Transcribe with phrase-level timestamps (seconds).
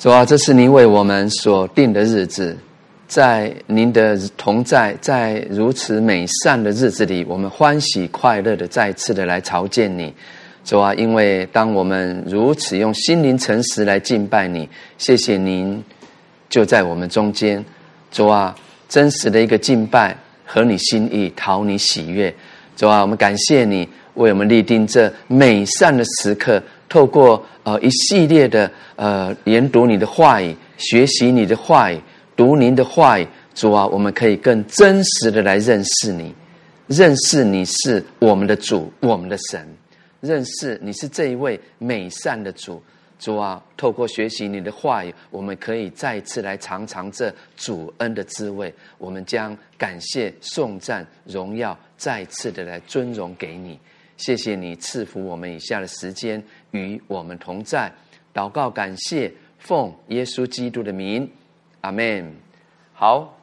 [0.00, 2.56] 主啊，这是您为我们所定的日子，
[3.06, 10.10] 在您的同在，在如此美善的日子里，我们欢喜快乐的再次的来朝见你。
[10.64, 14.66] 主啊，因为当我们如此用心灵诚实来敬拜你，
[14.96, 15.84] 谢谢您
[16.48, 17.62] 就在我们中间。
[18.10, 18.56] 主啊，
[18.88, 22.34] 真实的一个敬拜合你心意，讨你喜悦。
[22.74, 26.62] 主啊，我们感谢你为我们立定这美善的时刻。
[26.90, 31.98] 透过呃一系列的呃研读你的话语，学习你的话语，
[32.36, 36.34] 读您的话语，主啊，我们可以更真实的来认识你，
[36.88, 39.64] 认识你是我们的主，我们的神，
[40.20, 42.82] 认识你是这一位美善的主，
[43.20, 53.78] 主啊，透过学习你的话语，我们可以再次来尝尝这主恩的滋味，我们将感谢、颂赞、荣耀再次的来尊荣给你。
[54.16, 56.42] 谢谢你赐福我们以下的时间。
[56.72, 57.92] 与我们同在，
[58.32, 61.30] 祷告感谢奉耶稣基督的名，
[61.80, 62.34] 阿门。
[62.92, 63.36] 好，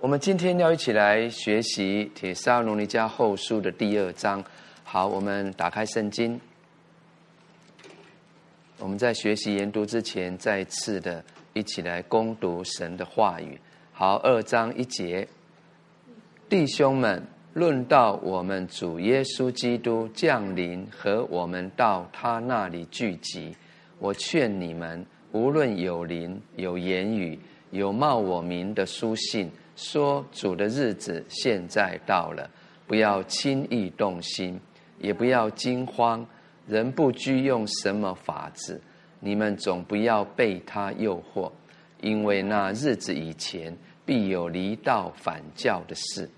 [0.00, 4.44] 我们今天要一起来学习《铁沙罗尼迦后书》的第二章。
[4.84, 6.40] 好，我们打开圣经。
[8.78, 13.58] 我们在学习研读之前，再次的一起来攻读神的话语。
[13.92, 15.26] 好，二章一节，
[16.48, 17.33] 弟兄们。
[17.54, 23.54] 论到我们主耶稣基督降临和我们到他那里聚集，
[24.00, 27.38] 我劝你们，无论有灵、有言语、
[27.70, 32.50] 有冒我名的书信，说主的日子现在到了，
[32.88, 34.58] 不要轻易动心，
[34.98, 36.26] 也不要惊慌。
[36.66, 38.80] 人不拘用什么法子，
[39.20, 41.52] 你们总不要被他诱惑，
[42.00, 46.28] 因为那日子以前必有离道反教的事。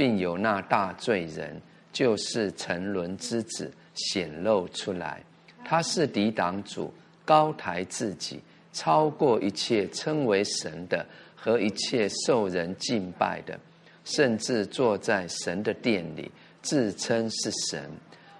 [0.00, 1.60] 并有那大罪人，
[1.92, 5.22] 就是沉沦之子显露出来。
[5.62, 6.90] 他是抵挡主，
[7.22, 8.40] 高抬自己，
[8.72, 11.04] 超过一切称为神的
[11.36, 13.60] 和一切受人敬拜的，
[14.06, 16.30] 甚至坐在神的殿里，
[16.62, 17.90] 自称是神。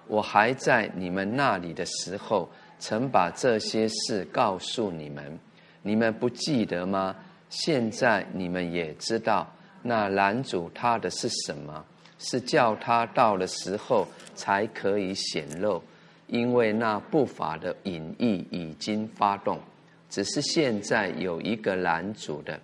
[0.07, 2.49] 我还在你们那里的时候，
[2.79, 5.37] 曾把这些事告诉你们，
[5.83, 7.15] 你们不记得吗？
[7.51, 9.47] 现在你们也知道。
[9.81, 11.85] 那拦阻他的是什么？
[12.23, 15.81] 是叫他到了时候才可以显露，
[16.27, 19.59] 因为那不法的隐意已经发动，
[20.07, 22.59] 只是现在有一个拦阻的。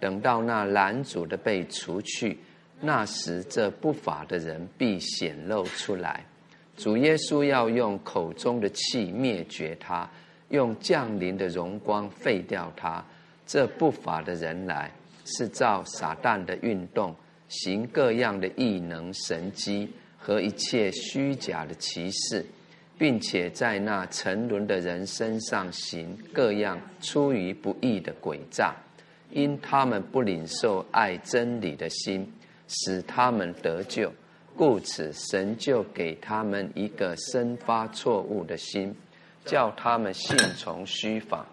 [0.00, 2.38] 等到那拦阻的被除去，
[2.80, 6.24] 那时这不法的人必显露出来。
[6.76, 10.08] 主耶稣要用口中的气灭绝他，
[10.48, 13.04] 用降临的荣光废掉他。
[13.46, 14.90] 这不法的人来。
[15.24, 17.14] 是照撒旦的运动，
[17.48, 19.88] 行各样的异能、神机
[20.18, 22.44] 和一切虚假的歧视，
[22.98, 28.74] 并且在那沉沦的人身上行各样出于不义的诡诈，
[29.30, 32.30] 因他们不领受爱真理的心，
[32.68, 34.12] 使他们得救，
[34.56, 38.94] 故此神就给他们一个生发错误的心，
[39.44, 41.44] 叫他们信从虚谎，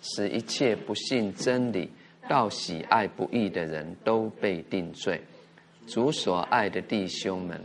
[0.00, 1.90] 使一切不信真理。
[2.28, 5.20] 到喜爱不义的人都被定罪。
[5.86, 7.60] 主所爱的弟兄们，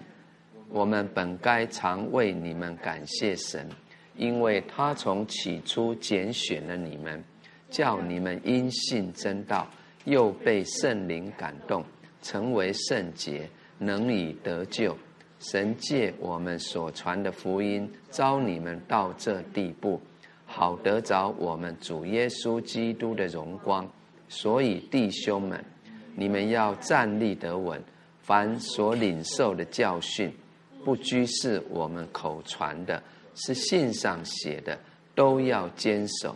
[0.69, 3.67] 我们本该常为你们感谢神，
[4.15, 7.23] 因为他从起初拣选了你们，
[7.69, 9.67] 叫你们因信真道，
[10.05, 11.83] 又被圣灵感动，
[12.21, 13.49] 成为圣洁，
[13.79, 14.95] 能以得救。
[15.39, 19.99] 神借我们所传的福音，招你们到这地步，
[20.45, 23.89] 好得着我们主耶稣基督的荣光。
[24.33, 25.61] 所以，弟兄们，
[26.15, 27.83] 你们要站立得稳。
[28.21, 30.31] 凡所领受的教训，
[30.85, 33.03] 不拘是我们口传的，
[33.35, 34.79] 是信上写的，
[35.13, 36.33] 都要坚守。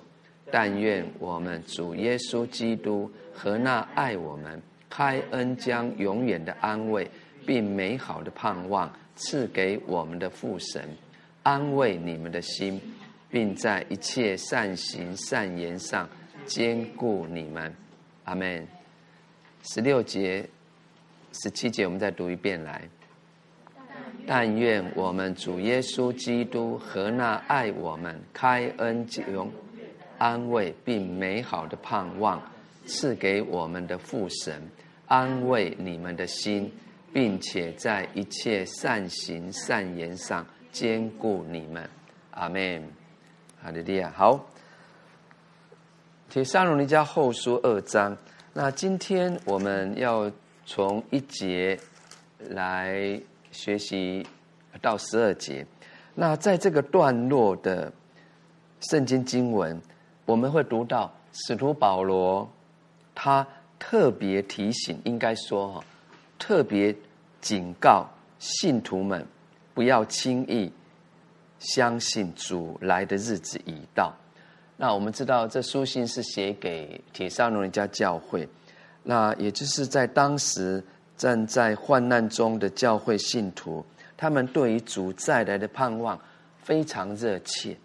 [0.52, 7.10] 但愿我们主耶稣基督和那爱我们、开恩将永远的安慰，
[7.46, 10.90] 并美好的盼望赐给我们的父神，
[11.44, 12.82] 安慰你们的心，
[13.30, 16.10] 并在一切善行善言上
[16.46, 17.74] 兼顾你们。
[18.26, 18.68] 阿门。
[19.64, 20.48] 十六节、
[21.32, 22.82] 十七节，我们再读一遍来。
[24.28, 29.52] 但愿我们主耶稣基督和那爱我们、开恩容、
[30.18, 32.42] 安慰并美好的盼望
[32.86, 34.62] 赐给我们的父神，
[35.08, 36.72] 安慰你们的心，
[37.14, 41.88] 并且在一切善行善言上兼顾你们。
[42.32, 42.84] 阿门。
[43.62, 44.12] 哈利路亚。
[44.16, 44.44] 好。
[46.36, 48.18] 铁三龙尼迦后书二章，
[48.52, 50.30] 那今天我们要
[50.66, 51.80] 从一节
[52.50, 53.18] 来
[53.54, 54.28] 学习
[54.82, 55.66] 到十二节。
[56.14, 57.90] 那在这个段落的
[58.82, 59.82] 圣经经文，
[60.26, 62.46] 我们会读到使徒保罗，
[63.16, 63.48] 他
[63.80, 65.86] 特别提醒，应该说哈，
[66.38, 66.94] 特别
[67.40, 68.06] 警告
[68.40, 69.26] 信徒们，
[69.74, 70.70] 不要轻易
[71.60, 74.14] 相信主来的日子已到。
[74.78, 78.48] 那我们知道，这书信是写给铁沙罗人家教会，
[79.04, 80.84] 那也就是在当时
[81.16, 83.86] 站在患难中的教会信徒，
[84.18, 86.20] 他们对于主再来的盼望
[86.62, 87.76] 非常热切。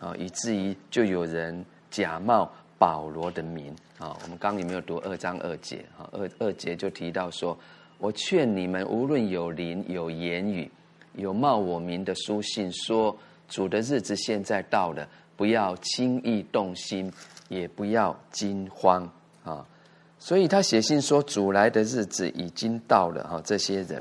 [0.00, 4.18] 啊，以至于就有人假冒保罗的名啊。
[4.24, 6.10] 我们刚有没有读二章二节啊？
[6.10, 7.56] 二二节就提到说
[7.98, 10.68] ：“我劝你们，无论有灵、有言语、
[11.14, 13.16] 有冒我名的书信，说
[13.48, 15.08] 主的日子现在到了，
[15.42, 17.12] 不要轻易动心，
[17.48, 19.10] 也不要惊慌
[19.42, 19.66] 啊。”
[20.20, 24.00] 所以他写信说：“主来的日子已经到了。”哈，这些人，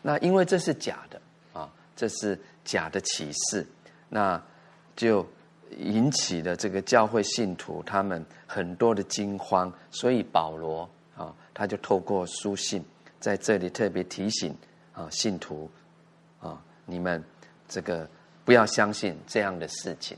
[0.00, 1.20] 那因为这是假的
[1.52, 3.66] 啊，这是假的启示，
[4.08, 4.42] 那
[4.96, 5.26] 就。
[5.76, 12.82] 引起了这个教会信徒他们很多的惊慌，所以保罗啊，他就透过书信
[13.20, 14.56] 在这里特别提醒
[14.94, 15.70] 啊信徒
[16.40, 17.22] 啊，你们
[17.68, 18.08] 这个
[18.46, 20.16] 不要相信这样的事情，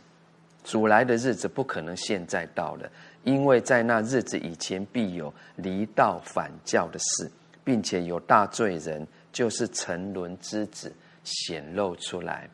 [0.64, 2.90] 主来的日子不可能现在到了，
[3.24, 7.30] 因为在那日子以前必有离道反教的事，
[7.64, 10.92] 并且有大罪人，就是沉沦之子
[11.24, 12.48] 显露出来，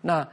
[0.00, 0.26] 那。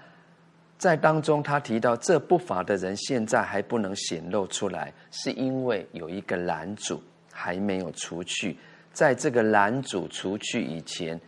[0.78, 7.04] 在当中，他提到这不法的人现在还不能显露出来，是因为有一个拦阻
[7.34, 8.58] 还没有除去。
[8.94, 11.20] 在这个拦阻除去以前，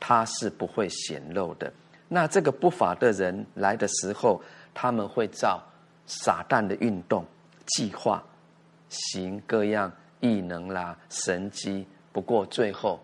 [0.00, 1.72] 他是不会显露的。
[2.08, 4.42] 那这个不法的人来的时候，
[4.76, 5.62] 他们会照
[6.04, 7.24] 撒旦的运动
[7.64, 8.22] 计划，
[8.90, 9.90] 行各样
[10.20, 11.86] 异能啦、神机。
[12.12, 13.00] 不过最后，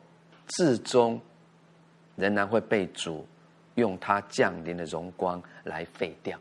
[0.48, 1.18] 至终
[2.16, 3.26] 仍然会被主。
[3.76, 6.38] 用他降临的荣光来废掉，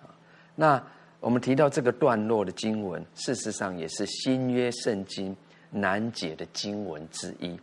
[0.00, 0.06] 啊
[0.54, 0.80] 那
[1.18, 5.36] 我们提到这个段落的经文，事实上也是新约圣经
[5.70, 7.56] 难解的经文之一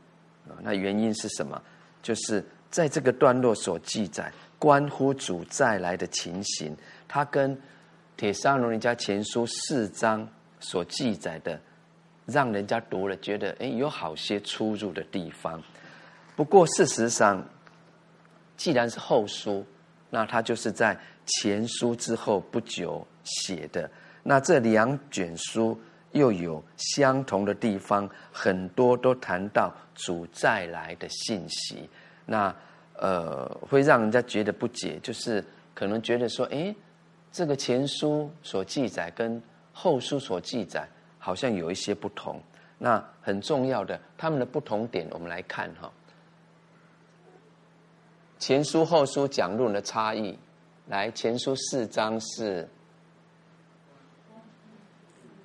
[0.50, 0.60] 啊。
[0.62, 1.62] 那原因是什么？
[2.02, 6.77] 就是在这个段落所记载关乎主再来的情形，
[7.07, 7.59] 它跟
[8.15, 10.29] 铁沙罗人家前书四章
[10.59, 11.59] 所记载的，
[12.27, 15.59] 让人家读了觉得哎有好些出入的地方。
[16.35, 17.44] 不过事实上。
[18.59, 19.65] 既然是后书，
[20.09, 23.89] 那它就是在前书之后不久写的。
[24.21, 25.79] 那这两卷书
[26.11, 31.89] 又有相同的地方，很多都谈到主再来的信息。
[32.25, 32.53] 那
[33.01, 35.44] 呃，会让人家觉得不解，就是
[35.74, 36.75] 可能觉得说，哎，
[37.31, 39.42] 这个前书所记载跟
[39.72, 40.86] 后书所记载
[41.18, 42.42] 好像有一些不同。
[42.78, 45.90] 那很重要的，他们的不同点，我们来看哈。
[48.38, 50.38] 前书后书讲论的差异，
[50.88, 52.68] 来前书四章是，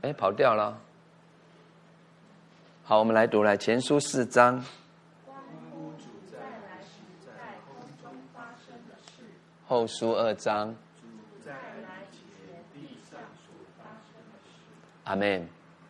[0.02, 0.80] 哎跑掉了，
[2.82, 4.64] 好，我们来读来前书四章。
[9.74, 10.72] 后书二章。
[15.02, 15.48] 阿门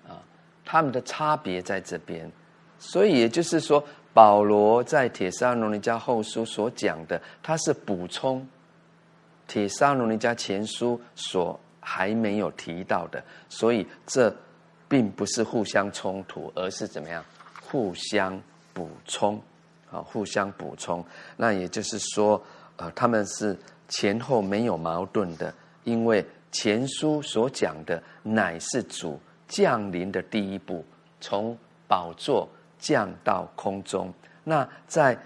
[0.08, 0.25] 啊，
[0.64, 2.32] 他们的差别在这边，
[2.78, 3.84] 所以也就是说。
[4.14, 8.48] 保罗在铁沙罗尼迦后书所讲的，他是补充
[9.48, 14.32] 铁沙罗尼迦前书所还没有提到的，所以这
[14.88, 17.24] 并不是互相冲突，而是怎么样
[17.60, 18.41] 互相
[18.72, 19.34] 补充
[19.91, 19.98] 啊？
[19.98, 21.05] 互相补充。
[21.36, 22.41] 那也就是说，
[22.76, 25.53] 呃，他们是前后没有矛盾的，
[25.84, 30.84] 因为前书所讲的乃是主降临的第一步，
[31.20, 32.48] 从宝座。
[32.76, 34.12] 降到空中，
[34.43, 35.17] 那在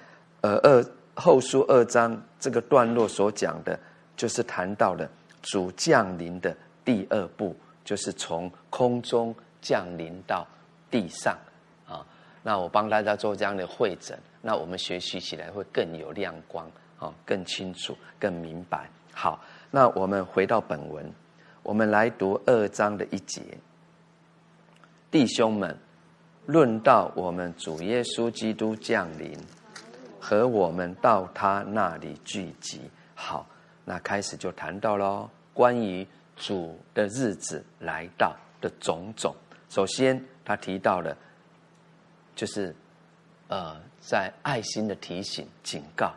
[0.43, 0.85] 呃二
[1.17, 3.77] 后书二章这个段落所讲的，
[4.17, 5.11] 就是谈到了
[5.43, 10.47] 主降临的第二步，就是从空中降临到
[10.89, 11.37] 地上
[11.89, 12.07] 啊。
[12.45, 18.89] 那我帮大家做这样的会诊，那我们学习起来会更有亮光啊，更清楚、更明白。
[19.13, 19.41] 好，
[19.71, 21.13] 那我们回到本文，
[21.63, 23.43] 我们来读二章的一节，
[25.11, 25.77] 弟兄们。
[26.47, 29.39] 论到我们主耶稣基督降临
[30.19, 32.81] 和我们到他那里聚集，
[33.15, 33.47] 好，
[33.85, 39.37] 那开始就谈到了关于主的日子来到的种种。
[39.69, 41.15] 首先，他提到了，
[42.35, 42.75] 就是
[43.49, 46.15] 呃，在爱心的提醒、警告，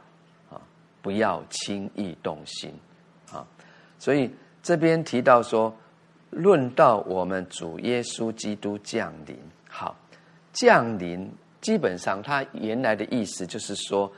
[1.02, 2.74] 不要轻易动心
[3.32, 3.46] 啊。
[4.00, 4.30] 所以
[4.62, 5.76] 这边提到说，
[6.30, 9.38] 论到我们主耶稣基督降临，
[9.70, 9.96] 好。
[10.54, 11.32] 降临，
[11.62, 14.12] 基本上它原来的意思就是说，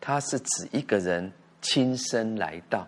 [0.00, 2.86] 它是指一个人亲身来到，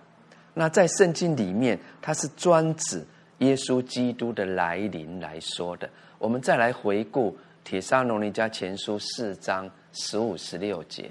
[0.55, 3.05] 那在圣经里面，它是专指
[3.39, 5.91] 耶稣基督的来临来说的。
[6.19, 7.33] 我们再来回顾
[7.65, 11.11] 《铁沙罗尼迦前书》四章十五、十六节，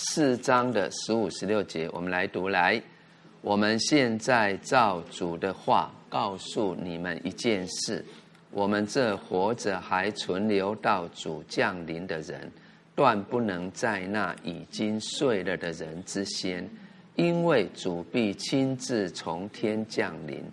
[0.00, 2.80] 四章的十五、十六节，我们来读来。
[3.40, 8.04] 我们现在照主的话告诉你们一件事：
[8.52, 12.48] 我们这活着还存留到主降临的人。
[12.94, 16.68] 断不能在那已经睡了的人之先，
[17.16, 20.44] 因为主必亲自从天降临，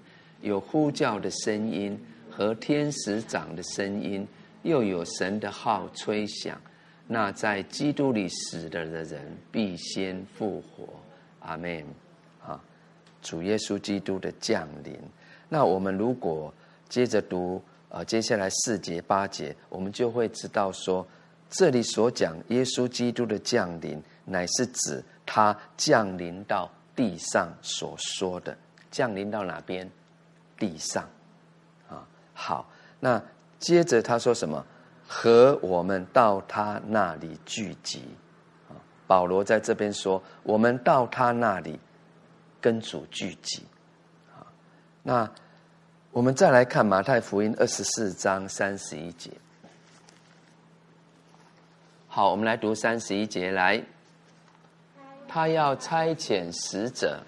[0.42, 1.96] 有呼叫的声音
[2.32, 4.28] 和天使长的声音，
[4.64, 6.60] 又有神的号吹响。
[7.08, 10.88] 那在基督里死了的人必先复活。
[11.40, 11.86] 阿门。
[12.46, 12.60] 啊，
[13.22, 14.98] 主耶稣基督的降临。
[15.50, 16.54] 那我们如果
[16.90, 21.06] 接着读，呃，接下来四节八节，我们就会知道说。
[21.48, 28.58] 这里所讲耶稣基督的降临，乃是指他降临到地上所说的
[28.90, 29.90] 降临到哪边？
[30.58, 31.08] 地上
[31.88, 32.06] 啊。
[32.34, 32.68] 好，
[33.00, 33.22] 那
[33.60, 34.66] 接着他说什么？
[35.08, 38.04] 和我们到他那里聚集
[38.70, 38.74] 啊。
[39.08, 41.80] 保罗在这边说，我们到他那里
[42.60, 43.64] 跟主聚集
[44.34, 44.46] 啊。
[45.04, 45.30] 那
[46.12, 49.32] 我们再来看马太福音二十四章三十一节。
[52.08, 53.84] 好，我们来读三十一节来。
[55.28, 57.22] 他要差遣使者，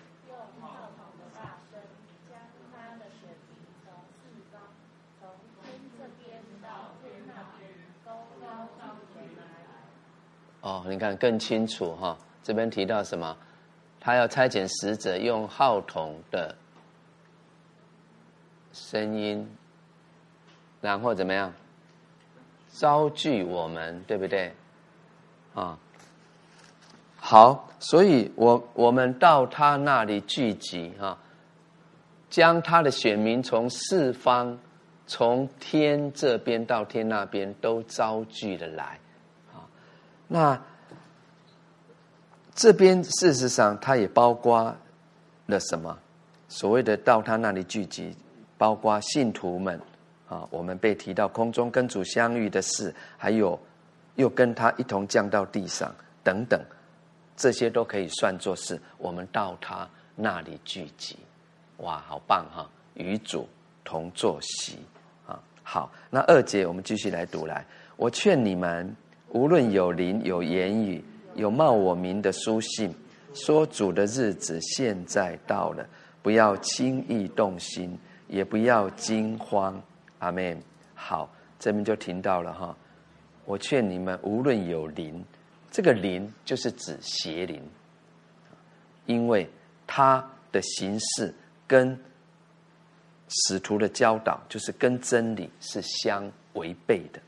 [10.68, 13.38] 哦，你看更清楚哈，这边提到什么？
[14.02, 16.54] 他要差遣使者，用号筒的
[18.74, 19.50] 声音，
[20.82, 21.54] 然后怎么样？
[22.74, 24.52] 招聚我们，对不对？
[25.56, 25.80] 啊，
[27.16, 31.18] 好，所以我我们到他那里聚集哈，
[32.30, 34.60] 将他的选民从四方，
[35.06, 39.00] 从天这边到天那边都招聚了来，
[40.28, 40.62] 那
[42.56, 44.76] 这边事实上它也包括
[45.46, 45.98] 了什么？
[46.48, 48.16] 所谓的到他那里聚集，
[48.58, 49.80] 包括信徒们
[50.28, 53.60] 啊，我们被提到空中跟主相遇的事，还有。
[54.18, 55.94] 又跟他一同降到地上，
[56.24, 56.60] 等等，
[57.36, 61.16] 这些都可以算作是我们到他那里聚集。
[61.78, 62.68] 哇，好棒哈！
[62.96, 63.48] 与主
[63.84, 64.80] 同坐席
[65.28, 65.40] 啊。
[65.62, 67.64] 好，那二节我们继续来读来。
[67.96, 68.92] 我劝你们，
[69.30, 71.04] 无论有灵、有言语、
[71.36, 72.94] 有冒我名的书信，
[73.34, 75.88] 说主的日子现在到了，
[76.22, 79.82] 不要轻易动心，也不要惊慌。
[80.20, 80.60] 阿门。
[80.96, 82.76] 好，这边就听到了哈。
[83.46, 85.24] 我劝你们，无论有灵，
[85.70, 87.62] 这个灵就是指邪灵，
[89.06, 89.48] 因为
[89.86, 91.34] 他的形式
[91.68, 91.98] 跟
[93.30, 97.22] 使徒的教导，就是跟真理是相违背的，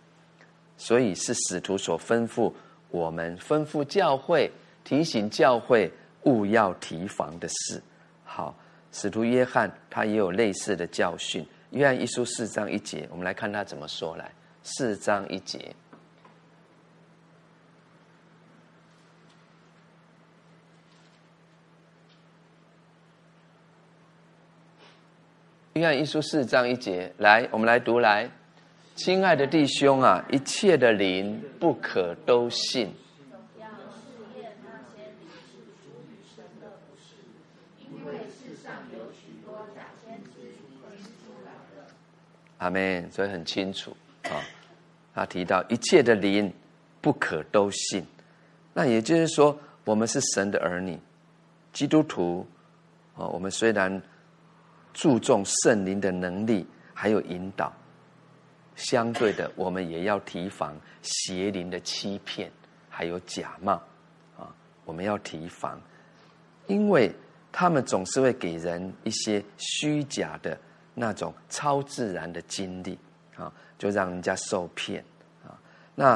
[0.79, 2.51] 所以是使徒所吩咐
[2.89, 4.49] 我们吩咐教会
[4.85, 5.91] 提醒教会
[6.23, 7.83] 勿要提防的事。
[8.23, 8.55] 好，
[8.91, 14.31] 使徒约翰他也有类似的教训，约翰一书四章一节，我们来看他怎么说来，
[14.63, 15.75] 四章一节。
[25.73, 28.38] 约翰一书四章一节，来，我们来读来。
[28.99, 32.93] 亲爱的弟兄啊，一切的灵不可都信。
[42.57, 43.09] 阿门。
[43.09, 44.35] 所以很清楚啊，
[45.15, 46.51] 他提到一切的灵
[46.99, 48.05] 不可都信。
[48.73, 50.99] 那也就是说，我们是神的儿女，
[51.71, 52.45] 基督徒
[53.15, 54.01] 啊，我们虽然。
[54.91, 57.71] 注重圣灵的能力，还有引导。
[58.79, 62.49] 相对的，我们也要提防邪灵的欺骗，
[62.89, 63.73] 还有假冒
[64.37, 64.47] 啊！
[64.85, 65.79] 我们要提防，
[66.67, 67.13] 因为
[67.51, 70.57] 他们总是会给人一些虚假的
[70.95, 72.97] 那种超自然的经历
[73.35, 75.03] 啊，就让人家受骗
[75.45, 75.59] 啊。
[75.93, 76.15] 那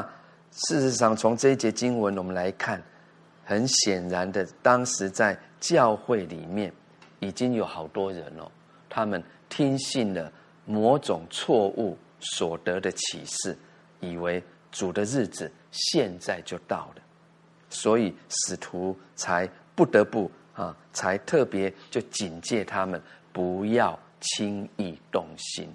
[0.50, 2.82] 事实上，从这一节经文我们来看，
[3.44, 6.72] 很显然的，当时在教会里面
[7.20, 8.50] 已经有好多人哦。
[8.88, 10.32] 他们听信了
[10.64, 13.56] 某种错误所得的启示，
[14.00, 17.02] 以为主的日子现在就到了，
[17.68, 23.00] 所以使徒才不得不啊，才特别就警戒他们
[23.32, 25.68] 不要轻易动心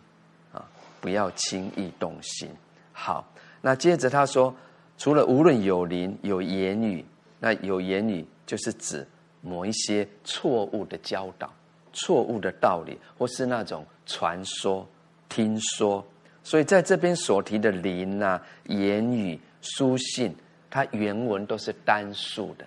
[0.52, 0.68] 啊，
[1.00, 2.50] 不要轻易动心。
[2.92, 4.54] 好，那接着他说，
[4.98, 7.06] 除了无论有灵有言语，
[7.40, 9.08] 那有言语就是指
[9.42, 11.54] 某一些错误的教导、
[11.94, 14.88] 错误的道理，或是那种传说、
[15.30, 16.04] 听说。
[16.50, 20.36] 所以在这边所提的灵啊、言语、书信，
[20.68, 22.66] 它原文都是单数的，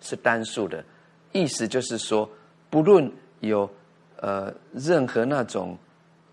[0.00, 0.84] 是单数的，
[1.32, 2.30] 意思就是说，
[2.70, 3.10] 不论
[3.40, 3.68] 有
[4.18, 5.76] 呃任何那种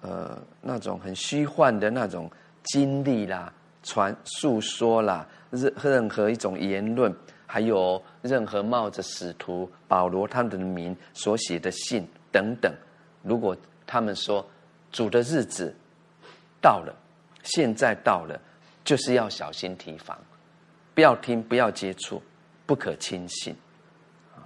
[0.02, 2.30] 呃那种很虚幻的那种
[2.66, 3.52] 经历啦、
[3.82, 7.12] 传述说啦，任任何一种言论，
[7.48, 12.72] 还有任何冒着使徒保罗他们的名所写的信等等，
[13.24, 14.48] 如果他们说
[14.92, 15.76] 主的日子。
[16.66, 16.92] 到了，
[17.44, 18.42] 现在到了，
[18.84, 20.20] 就是要小心提防，
[20.96, 22.20] 不要听，不要接触，
[22.66, 23.56] 不可轻信。
[24.34, 24.42] 啊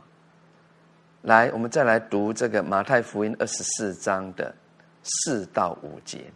[1.21, 4.53] 来，我们再来读这个马太福音二十四章的
[5.01, 6.29] 四到五节。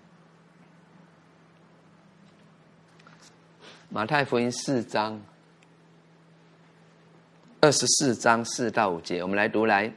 [3.89, 5.21] 马太福音四章
[7.59, 9.91] 二十四章四到五节，我们来读来。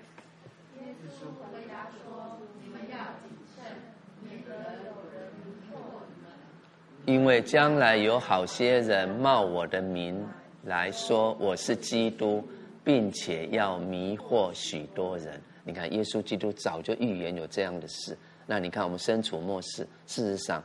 [7.06, 10.20] 因为将来有好些人冒我的名
[10.64, 12.44] 来说我是基督，
[12.82, 15.40] 并且要迷惑许多人。
[15.62, 18.18] 你看，耶稣基督早就预言有这样的事。
[18.44, 20.60] 那你看，我们身处末世，事实上，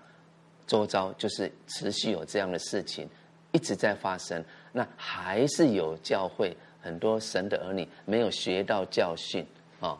[0.65, 3.07] 周遭就是持续有这样的事情
[3.51, 4.43] 一直在发生。
[4.71, 9.45] 那还是有教会很多神的儿女没有学到教训
[9.79, 9.95] 啊，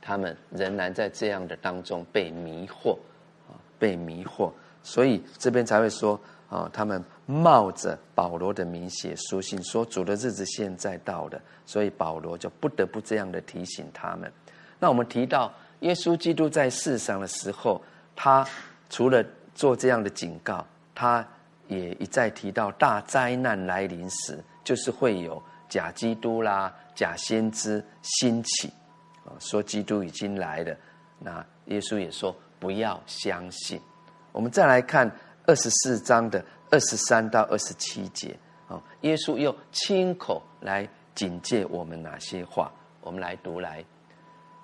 [0.00, 2.92] 他们仍然在这样的当中被迷惑
[3.48, 4.52] 啊，被迷惑。
[4.84, 14.30] 所以这边才会说啊，他们冒着保罗的名写书信，说主的日子现在到了，所以保罗就不得不这样的提醒他们。
[14.78, 17.82] 那我们提到耶稣基督在世上的时候，
[18.14, 18.46] 他
[18.90, 19.24] 除了
[19.54, 20.64] 做这样的警告，
[20.94, 21.26] 他
[21.66, 28.68] 也一再提到大灾难来临时，就是会有假基督啦、假先知兴起
[29.24, 30.76] 啊，说基督已经来了。
[31.18, 33.80] 那耶稣也说不要相信。
[34.34, 35.08] 我们再来看
[35.46, 42.68] 二十四章的二十三到二十七节，啊，耶稣用亲口来警戒我们哪些话？
[43.00, 43.84] 我们来读来。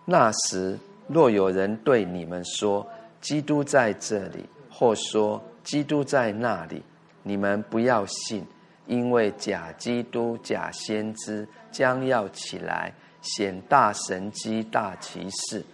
[0.05, 2.85] 那时若有人对你们说
[3.21, 6.83] 基督在这里，或说基督在那里，
[7.23, 8.45] 你们不要信，
[8.89, 15.65] 因为假基督、假先知将要起来显大神机、大奇事。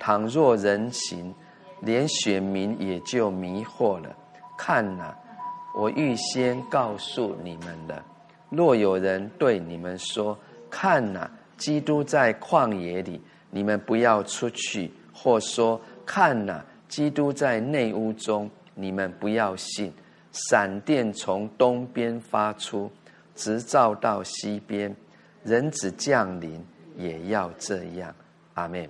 [0.00, 1.32] 倘若人行。
[1.84, 4.14] 连选民也就迷惑了。
[4.56, 5.14] 看呐，
[5.76, 8.04] 我预先告诉你们了。
[8.50, 10.38] 若有人对你们说
[10.70, 13.20] ：“看呐，基督在旷野里，
[13.50, 19.92] 你们不要出去；或说：看呐，基督在内屋中，你们不要信。”
[20.50, 22.90] 闪电从东边发出，
[23.36, 24.94] 直照到西边。
[25.44, 26.60] 人子降临
[26.96, 28.12] 也要这样。
[28.54, 28.88] 阿门。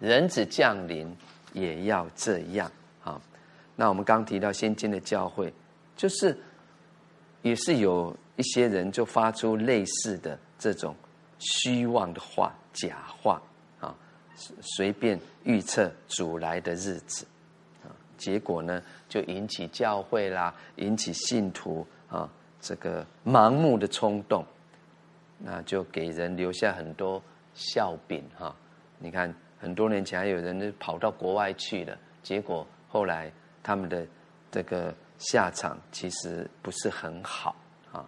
[0.00, 1.16] 人子降临。
[1.54, 2.70] 也要这样
[3.02, 3.18] 啊！
[3.76, 5.52] 那我们刚提到先进的教会，
[5.96, 6.36] 就是
[7.42, 10.94] 也是有一些人就发出类似的这种
[11.38, 13.40] 虚妄的话、假话
[13.80, 13.94] 啊，
[14.76, 17.24] 随便预测主来的日子
[17.84, 17.88] 啊，
[18.18, 22.28] 结果呢就引起教会啦，引起信徒啊
[22.60, 24.44] 这个盲目的冲动，
[25.38, 27.22] 那就给人留下很多
[27.54, 28.54] 笑柄哈！
[28.98, 29.32] 你看。
[29.64, 34.06] 很多年前还有人跑到国外去了，结果后来他们的
[34.50, 37.56] 这个下场其实不是很好
[37.90, 38.06] 啊。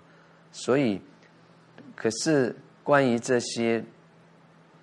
[0.53, 1.01] 所以，
[1.95, 3.83] 可是关于这些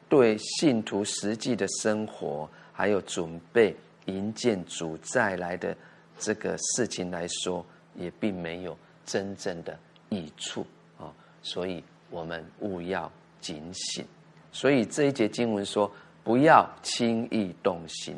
[0.09, 5.77] 对信徒实际的生活，还有准备迎接主再来的
[6.17, 9.77] 这个事情来说，也并没有真正的
[10.09, 10.65] 益处
[10.97, 11.13] 啊。
[11.43, 14.03] 所以我们务要警醒。
[14.51, 15.91] 所以这一节经文说。
[16.23, 18.15] 不要轻易动心，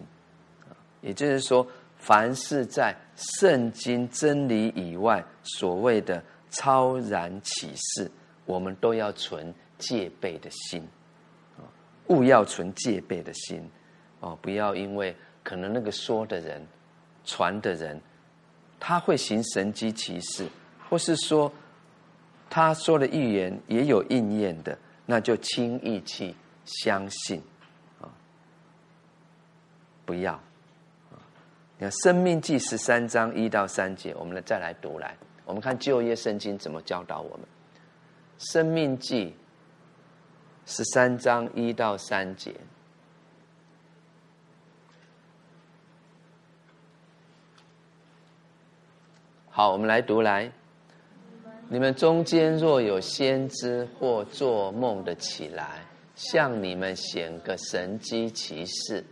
[1.01, 1.65] 也就是说，
[1.97, 8.11] 凡是在圣经真理以外所谓的超然启示，
[8.45, 10.87] 我们都要存戒备的心，
[11.57, 11.65] 啊，
[12.07, 13.67] 勿要存戒备的心，
[14.19, 16.65] 哦，不要因为可能那个说的人、
[17.23, 17.99] 传的人，
[18.79, 20.47] 他会行神机骑士，
[20.87, 21.51] 或是说
[22.51, 27.41] 他说的预言也有应验的，那就轻易去相信。
[30.05, 30.39] 不要，
[31.77, 35.17] 你看《生命记》十三章一到三节，我们来再来读来。
[35.45, 37.41] 我们看旧约圣经怎么教导我们，
[38.51, 39.25] 《生命记》
[40.65, 42.53] 十三章一到三节。
[49.49, 50.51] 好，我们来读来。
[51.69, 55.79] 你们中间若有先知或做梦的起来，
[56.15, 59.03] 向你们显个神机骑士，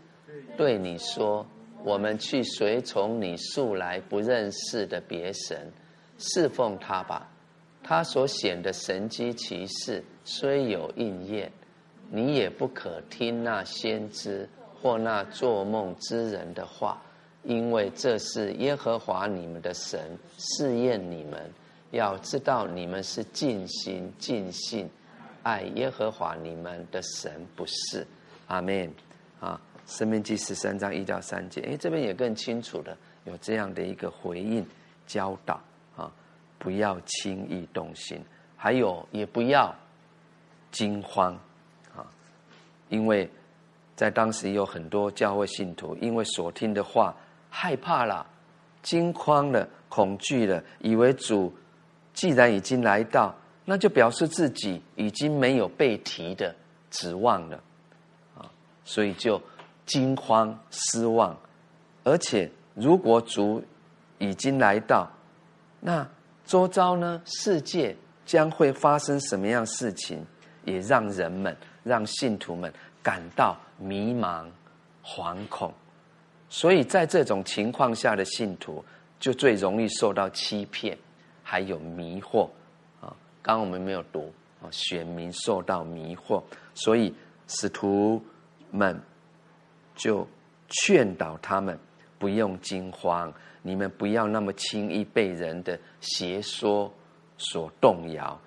[0.58, 1.46] 对你说：
[1.84, 5.72] 我们去随从你素来不认识的别神，
[6.17, 7.30] 侍奉他吧。
[7.82, 11.52] 他所显的神机骑士虽有应验，
[12.10, 14.48] 你也不可听那先知
[14.82, 17.02] 或那做梦之人的话。
[17.43, 21.52] 因为这是耶和华你们的神试验你们，
[21.91, 24.89] 要知道你们是尽心尽性
[25.41, 28.08] 爱耶和华你们的神，不是？
[28.48, 28.89] 阿门。
[29.41, 34.65] 啊，生命记十三章一到三节，哎，这边也更清楚的有这样的一个回应
[35.06, 35.60] 教导
[35.96, 36.12] 啊，
[36.58, 38.19] 不要轻易动心，
[38.56, 39.74] 还有也不要
[40.72, 41.34] 惊慌
[41.96, 42.06] 啊，
[42.89, 43.30] 因为
[43.96, 47.15] 在当时有很多教会信徒，因为所听的话。
[47.56, 48.26] 害怕了，
[48.82, 51.54] 惊慌了，恐惧了，以为主
[52.15, 56.56] 既然已经来到，那就表示自己已经没有被提的
[56.89, 57.63] 指望了，
[58.36, 58.50] 啊，
[58.84, 59.39] 所以就
[59.86, 61.38] 惊慌失望。
[62.04, 63.63] 而且，如果主
[64.17, 65.10] 已经来到，
[65.80, 66.08] 那
[66.46, 67.22] 周遭呢？
[67.26, 70.26] 世界将会发生什么样事情？
[70.65, 74.46] 也让人们、让信徒们感到迷茫、
[75.04, 75.74] 惶恐。
[76.50, 78.84] 所以在这种情况下的信徒，
[79.19, 80.98] 就最容易受到欺骗，
[81.43, 82.46] 还有迷惑
[83.02, 83.13] 啊。
[83.41, 86.41] 刚刚我们没有读啊，选民受到迷惑，
[86.74, 87.13] 所以
[87.48, 88.24] 使徒
[88.72, 88.98] 们
[89.95, 90.27] 就
[90.69, 91.77] 劝导他们
[92.17, 96.91] 不用惊慌，你们不要那么轻易被人的邪说
[97.38, 98.39] 所动摇，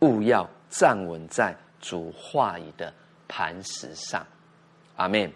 [0.00, 2.92] 勿要站稳在主话语的
[3.28, 4.26] 磐石上。
[4.96, 5.30] 阿门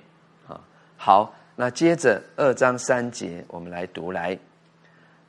[0.48, 0.61] 啊，
[0.96, 1.35] 好。
[1.57, 4.37] 那接着二章三节，我们来读来。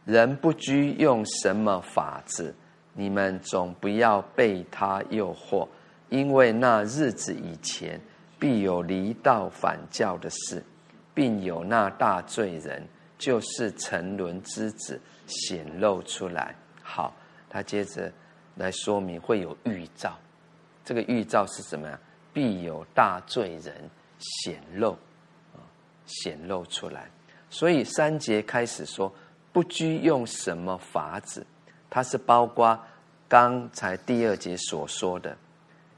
[0.06, 2.56] 人不拘用什么法子，
[2.94, 5.68] 你们总不要被他诱惑，
[6.10, 8.02] 因为那日子以前
[8.40, 10.64] 必有离道反教的事，
[11.14, 16.56] 并有那大罪人，就是沉沦之子显露出来。
[16.82, 17.14] 好，
[17.50, 18.12] 他接着
[18.56, 20.18] 来说明会有预兆，
[20.84, 22.00] 这个预兆是什么呀？
[22.34, 23.74] 必有大罪人
[24.20, 24.92] 显露。
[25.54, 25.60] 啊
[26.08, 27.10] 显露出来，
[27.50, 29.12] 所以三节开始说
[29.52, 31.44] 不拘用什么法子，
[31.90, 32.80] 它是包括
[33.28, 35.36] 刚才第二节所说的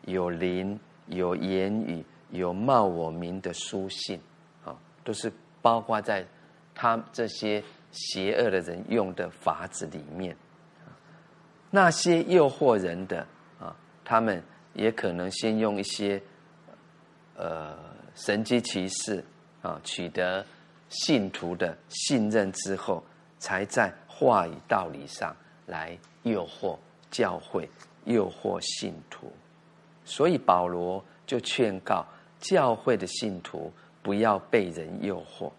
[0.04, 4.20] 有灵、有言语、有冒我名的书信，
[4.64, 6.26] 啊，都是包括在
[6.74, 10.36] 他这些邪恶的人用的法子里面。
[11.70, 13.26] 那些诱惑人的
[13.60, 16.22] 啊，他们也可能先用一些
[17.36, 17.78] 呃
[18.16, 19.24] 神机骑士。
[19.64, 20.46] 啊，取得
[20.88, 23.04] 信徒的信任之后，
[23.40, 25.36] 才在话语道理上
[25.66, 26.78] 来诱惑
[27.10, 27.68] 教会、
[28.06, 29.34] 诱惑信徒。
[30.06, 32.06] 所以保罗就劝告
[32.40, 33.72] 教会的信徒
[34.02, 35.52] 不要被人诱惑，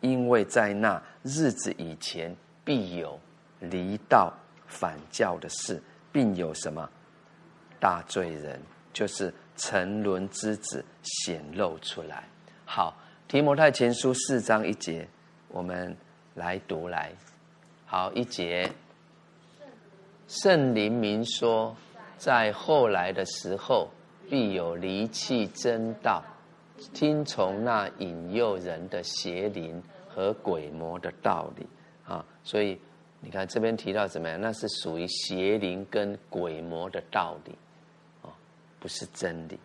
[0.00, 3.18] 因为在那日子以前必有
[3.60, 4.32] 离道
[4.66, 6.88] 反教的事，并有什么
[7.80, 8.60] 大罪人，
[8.92, 12.24] 就是沉沦之子显露出来。
[12.64, 12.94] 好。
[13.28, 15.04] 提摩太前书四章一节，
[15.48, 15.96] 我们
[16.36, 17.10] 来读来。
[17.84, 18.70] 好，一节，
[20.28, 21.76] 圣灵明说，
[22.16, 23.90] 在后来的时候，
[24.28, 26.22] 必有离弃真道，
[26.92, 31.66] 听从那引诱人的邪灵和鬼魔的道理
[32.04, 32.24] 啊。
[32.44, 32.78] 所以
[33.20, 34.40] 你看这边提到怎么样？
[34.40, 37.52] 那是属于邪灵跟鬼魔的道理
[38.22, 38.30] 啊，
[38.78, 39.58] 不是真理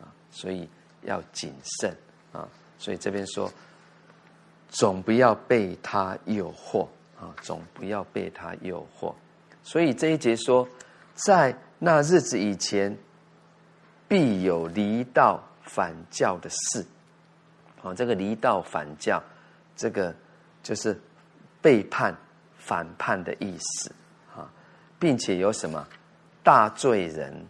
[0.00, 0.12] 啊。
[0.30, 0.68] 所以
[1.02, 1.94] 要谨慎
[2.32, 2.48] 啊。
[2.78, 3.50] 所以这边说，
[4.68, 6.86] 总不要被他诱惑
[7.18, 9.14] 啊，总不要被他诱惑。
[9.62, 10.68] 所以这一节说，
[11.14, 12.96] 在那日子以前，
[14.08, 16.84] 必有离道反教的事。
[17.82, 19.22] 啊，这个离道反教，
[19.76, 20.14] 这个
[20.62, 20.98] 就是
[21.60, 22.16] 背叛、
[22.58, 23.92] 反叛的意思
[24.34, 24.50] 啊，
[24.98, 25.86] 并且有什么
[26.42, 27.46] 大罪人，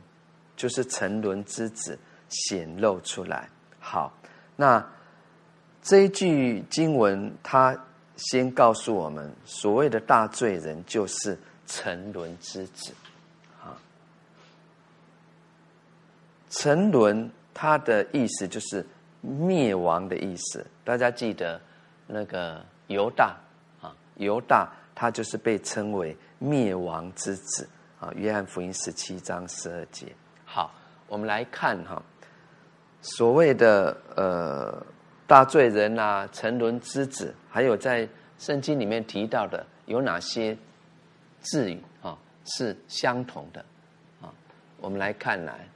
[0.57, 3.49] 就是沉沦之子显露出来。
[3.79, 4.13] 好，
[4.57, 4.85] 那。
[5.89, 7.79] 这一句经文，它
[8.17, 12.93] 先告诉我们，所谓的大罪人就是沉沦之子，
[16.59, 18.85] 沉沦，它的意思就是
[19.21, 20.67] 灭亡的意思。
[20.85, 21.61] 大家记得
[22.07, 23.37] 那个犹大
[23.81, 27.69] 啊，犹大他就是被称为灭亡之子
[28.01, 28.11] 啊。
[28.15, 30.07] 约翰福音十七章十二节。
[30.45, 30.73] 好，
[31.09, 32.03] 我们来看哈，
[33.01, 34.87] 所谓的呃。
[35.29, 40.57] 大罪人啊，沉沦之子，还有在圣经里面提到的有哪些
[41.41, 42.17] 字语啊？
[42.45, 43.61] 是相同的，
[44.23, 44.31] 啊，
[44.79, 45.69] 我们来看来，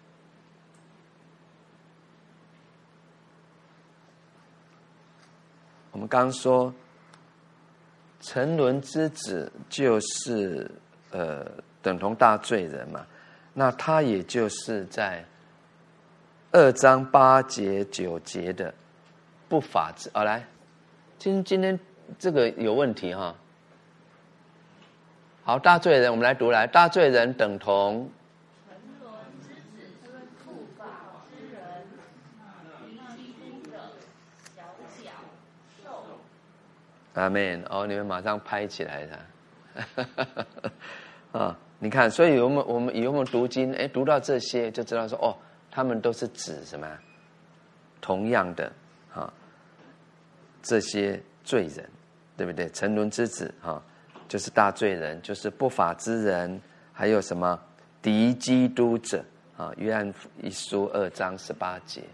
[5.92, 6.72] 我们刚说，
[8.20, 10.70] 沉沦之子就是
[11.10, 11.44] 呃
[11.82, 13.04] 等同大罪人嘛，
[13.52, 15.24] 那他也就是在
[16.52, 18.72] 二章八节九节的
[19.48, 20.46] 不法之，啊来，
[21.18, 21.78] 今今天
[22.18, 23.34] 这个有问题哈。
[25.42, 26.66] 好，大罪人，我们来读来。
[26.66, 28.08] 大罪人等同。
[37.14, 37.62] 阿门。
[37.68, 39.18] 哦，你们马上拍起来的。
[41.38, 45.36] 啊，你看，所以我们我们以后我们读经，哎，读到这些就知道说，哦，
[45.70, 46.86] 他们都是指什么？
[48.00, 48.72] 同样的，
[49.14, 49.32] 啊，
[50.62, 51.88] 这些罪人，
[52.36, 52.68] 对不对？
[52.70, 53.82] 沉沦之子，哈。
[54.28, 56.60] 就是大罪人，就是不法之人，
[56.92, 57.60] 还有什么
[58.00, 59.24] 敌基督者
[59.56, 59.72] 啊？
[59.76, 62.04] 约翰一书二章十八节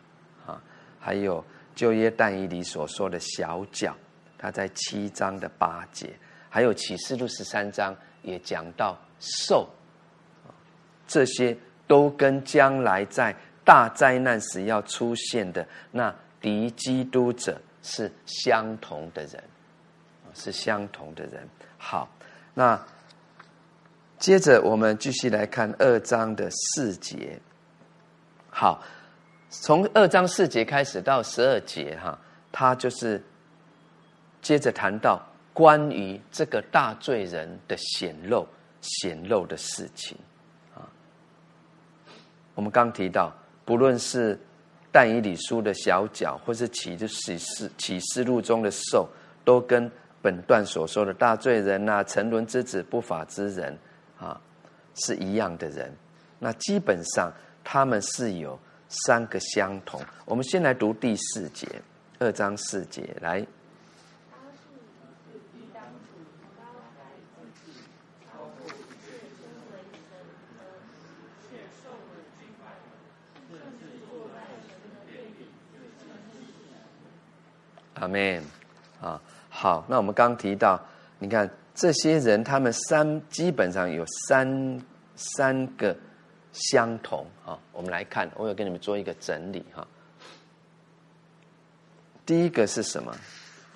[0.46, 0.59] 啊，
[0.98, 3.94] 还有就业但以里所说的小脚，
[4.38, 6.14] 他在七章的八节，
[6.49, 9.68] 还有启示录十三章也讲到兽，
[11.07, 19.42] 这些都跟将来在大灾难时要出现的那敌基督者是相同的人，
[20.35, 21.49] 是相同的人。
[21.79, 22.09] 好，
[22.55, 22.81] 那
[24.18, 27.40] 接着我们继续来看二章的四节。
[28.51, 28.83] 好，
[29.51, 32.18] 从二章四节开始到十二节，哈，
[32.51, 33.22] 他就是
[34.46, 35.20] 接着谈到
[35.52, 38.46] 关于这个大罪人的显露、
[38.80, 40.16] 显露的事情。
[40.72, 40.87] 啊，
[42.54, 44.38] 我们刚提到，不论是
[44.92, 49.09] 但以理书的小角，或是启启示启示录中的兽，
[49.44, 49.90] 都跟。
[50.22, 53.76] 本段所说的大罪人呐，沉沦之子、不法之人，
[54.18, 54.40] 啊，
[54.94, 55.92] 是一样的人。
[56.40, 57.32] 那基本上
[57.62, 60.00] 他们是有三个相同。
[60.24, 61.68] 我们先来读第四节，
[62.18, 63.46] 二章四节来。
[78.00, 78.42] 阿门，
[79.00, 79.20] 啊。
[79.48, 80.80] 好，那我们刚提到，
[81.18, 84.82] 你看这些人，他们三基本上有三
[85.16, 85.96] 三个
[86.52, 87.59] 相同啊。
[87.72, 89.87] 我们来看，我有给你们做一个整理哈。
[92.26, 93.14] 第一个是什么？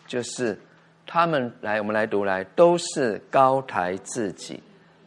[0.06, 0.59] 就是
[1.06, 4.62] 他们来，我们来读来，都是高抬自己，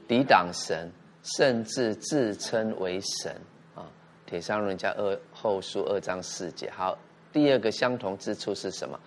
[0.08, 0.90] 抵挡神，
[1.38, 3.36] 甚至自称为神
[3.76, 3.86] 啊。
[4.26, 6.72] 铁上人家二后书二章四节。
[6.72, 6.98] 好，
[7.34, 8.98] 第二个相同之处是什么？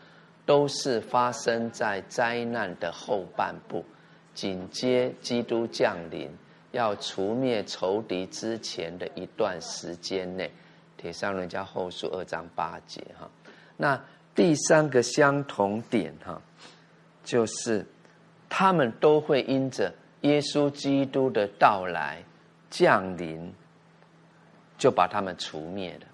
[0.44, 3.84] 都是发生在灾难的后半部，
[4.34, 6.30] 紧接基督降临，
[6.72, 10.50] 要除灭仇敌之前的一段时间内。
[10.96, 13.30] 铁上人家后书二章八节哈。
[13.76, 14.00] 那
[14.34, 16.40] 第三个相同点哈，
[17.24, 17.84] 就是
[18.48, 22.22] 他们都会因着耶稣基督的到来
[22.70, 23.52] 降临，
[24.78, 26.06] 就把他们除灭了。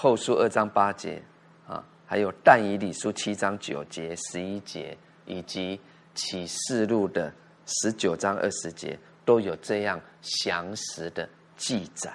[0.00, 1.20] 后书二章八节。
[1.66, 5.78] 啊还有但以理书七章九节、十一节，以及
[6.14, 7.30] 启示录的
[7.66, 12.10] 十九章二十节，都有这样详实的记载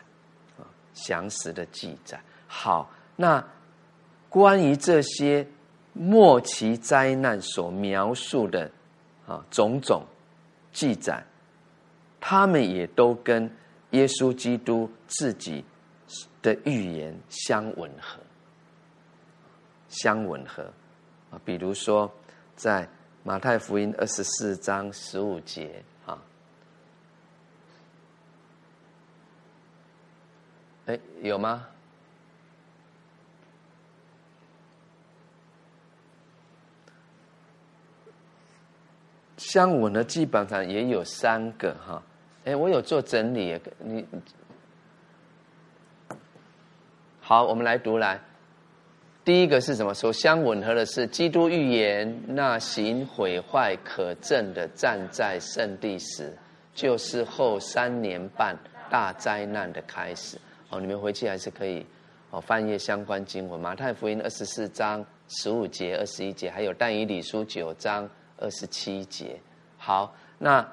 [0.57, 0.65] 啊，
[0.95, 2.19] 详实的记载。
[2.47, 3.45] 好，那
[4.29, 5.45] 关于这些
[5.93, 8.71] 末期灾难所描述的
[9.27, 10.03] 啊种种
[10.71, 11.23] 记载，
[12.19, 13.47] 他们也都跟
[13.91, 15.63] 耶稣基督自己
[16.41, 18.19] 的预言相吻合。
[19.89, 20.63] 相吻合
[21.29, 22.11] 啊，比如说
[22.55, 22.87] 在
[23.23, 26.19] 马太福音二十四章十五节啊，
[30.87, 31.67] 哎，有吗？
[39.37, 42.01] 相吻的基本上也有三个哈，
[42.45, 44.03] 哎，我有做整理，你
[47.25, 48.19] 好，我们来读来。
[49.23, 49.93] 第一个是什么？
[49.93, 56.37] 所相吻合的是基督预言，那行毁坏可证的站在圣地时，
[56.75, 58.53] 就是后三年半
[58.89, 60.37] 大灾难的开始。
[60.69, 61.85] 哦，你们回去还是可以
[62.29, 68.07] 哦翻阅相关经文，马太福音二十四章十五节、二十一节，还有但以理书九章
[68.37, 69.39] 二十七节。
[69.77, 70.69] 好，那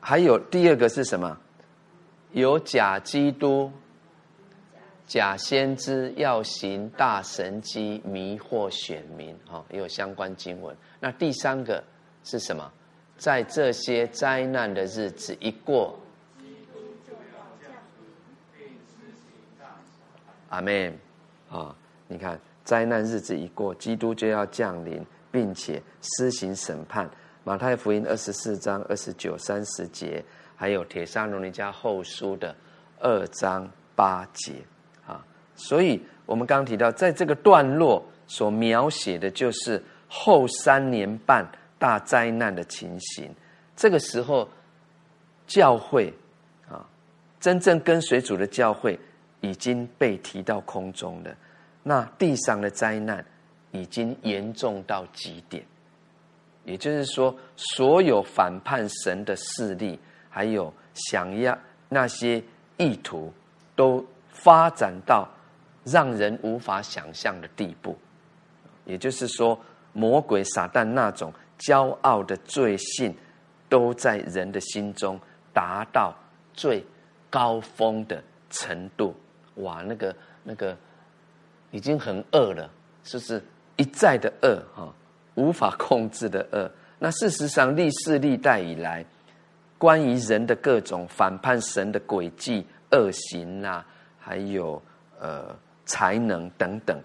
[0.00, 1.38] 还有第二个是什么？
[2.32, 3.70] 有假基督。
[5.06, 10.76] 假先知要行大神机迷惑选民，哈，也有相关经文。
[10.98, 11.82] 那第三个
[12.24, 12.72] 是什么？
[13.16, 15.96] 在这些灾难的日子一过
[16.38, 17.72] 基督就要降，
[20.48, 20.98] 阿门。
[21.48, 21.74] 啊，
[22.08, 27.08] 你看，灾难日子一过，基督就要降临，并且施行审判。
[27.44, 30.22] 马太福音二十四章二十九、三十节，
[30.56, 32.54] 还有铁沙罗尼迦后书的
[32.98, 34.54] 二章八节。
[35.56, 41.44] 所以我们刚提到，在这个段落所描写的就是后三年半
[41.78, 43.34] 大灾难的情形。
[43.74, 44.48] 这个时候，
[45.46, 46.12] 教会
[46.68, 46.86] 啊，
[47.40, 48.98] 真正跟随主的教会
[49.40, 51.34] 已经被提到空中了。
[51.82, 53.24] 那地上的灾难
[53.70, 55.64] 已经严重到极点，
[56.64, 61.56] 也就是说，所有反叛神的势力，还有想要
[61.88, 62.42] 那些
[62.76, 63.32] 意图，
[63.76, 65.28] 都发展到
[65.86, 67.96] 让人无法想象的地步。
[68.84, 69.58] 也就是说，
[69.94, 73.16] 魔鬼撒旦那种骄傲的罪性。
[73.68, 75.18] 都在人的心中
[75.52, 76.14] 达到
[76.54, 76.86] 最
[77.28, 79.12] 高峰的程度，
[79.56, 80.78] 哇，那个那个
[81.72, 82.70] 已经很恶了，
[83.02, 83.42] 是不是
[83.74, 84.94] 一再的恶哈，
[85.34, 86.70] 无法控制的恶。
[87.00, 89.04] 那事实上，历世历代以来，
[89.78, 93.84] 关于人的各种反叛神的诡计、恶行啊，
[94.20, 94.80] 还有
[95.18, 95.52] 呃
[95.86, 97.00] 才能等等，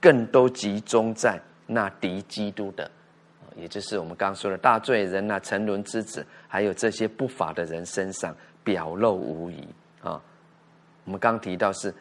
[0.00, 2.90] 更都集中在那敌基督的。
[3.56, 9.68] 也就是我们刚刚说的大罪人呐、沉沦之子，还有这些不法的人身上表露无遗
[10.02, 10.20] 啊。
[11.04, 11.92] 我们刚提到是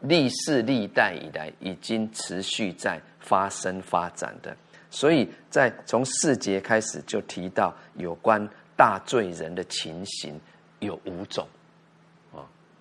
[0.00, 4.56] 历世历代以来已经持续在发生发展的，
[4.90, 10.40] 所以在从四节开始就提到有关大罪人的情形
[10.80, 11.46] 有五种，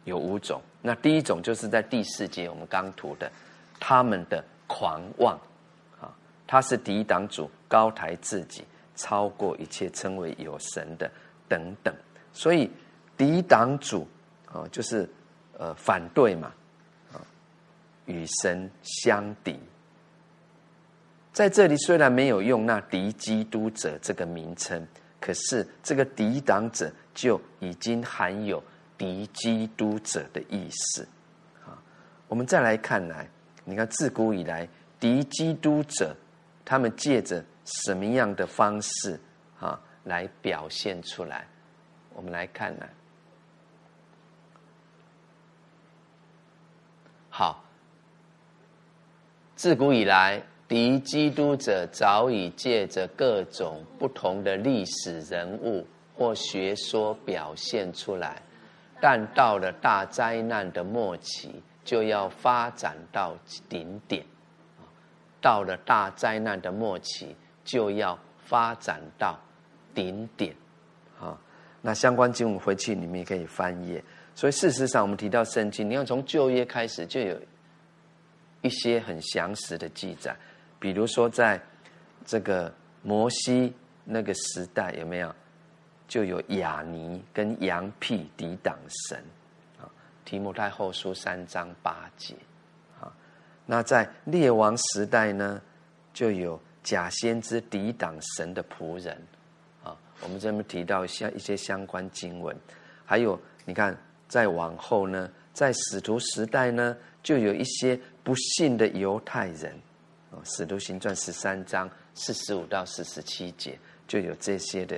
[0.07, 0.61] 有五种。
[0.81, 3.29] 那第一种就是在第四节我们刚读的
[3.79, 5.37] 他们的狂妄。
[5.99, 6.09] 啊
[6.47, 8.63] 他是抵挡主，高抬自己，
[8.95, 11.11] 超过一切称为有神的
[11.49, 11.93] 等等。
[12.31, 12.71] 所以
[13.17, 14.07] 抵挡主
[14.45, 15.09] 啊，就是
[15.57, 16.53] 呃反对嘛，
[17.11, 17.19] 啊
[18.05, 19.59] 与神相敌。
[21.33, 24.87] 在这里虽然没有用那敌基督者这个名称，
[25.19, 28.63] 可是这个抵挡者就已经含有
[28.97, 31.07] 敌基督者的意思。
[31.65, 31.77] 啊，
[32.27, 33.29] 我们再来看来，
[33.63, 34.67] 你看自古以来
[34.99, 36.15] 敌基督者。
[36.69, 39.17] 他们借着什么样的方式
[39.57, 41.47] 啊来表现出来？
[42.13, 42.85] 我们来看呢。
[47.29, 47.63] 好，
[49.55, 58.41] 自古以来，敌基督者早已借着各种不同的历史人物或学说表现出来，
[58.99, 63.35] 但到了大灾难的末期，就要发展到
[63.69, 64.25] 顶点。
[65.39, 69.39] 到了大灾难的末期，就要发展到
[69.93, 70.53] 顶点，
[71.19, 71.39] 啊，
[71.81, 74.03] 那相关经文回去你们也可以翻页。
[74.33, 77.39] 所以事实上，我们提到圣经，你要从旧约开始，就有
[78.61, 80.35] 一些很详实的记载。
[80.79, 81.61] 比如说，在
[82.25, 85.33] 这个摩西那个时代，有没有
[86.07, 88.77] 就有亚尼跟羊屁抵挡
[89.09, 89.23] 神
[89.79, 89.89] 啊？
[90.23, 92.33] 提摩太后书三章八节。
[92.99, 93.11] 啊
[93.69, 95.61] 那在列王时代呢，
[96.13, 99.21] 就有假先知抵挡神的仆人，
[99.83, 102.55] 啊，我们这边提到像一些相关经文，
[103.05, 103.97] 还有你看，
[104.29, 109.73] 再往后呢，在使徒时代呢，就有一些不信的犹太人，
[110.31, 114.97] 啊，使徒行传十三章四十五到四十七节就有这些的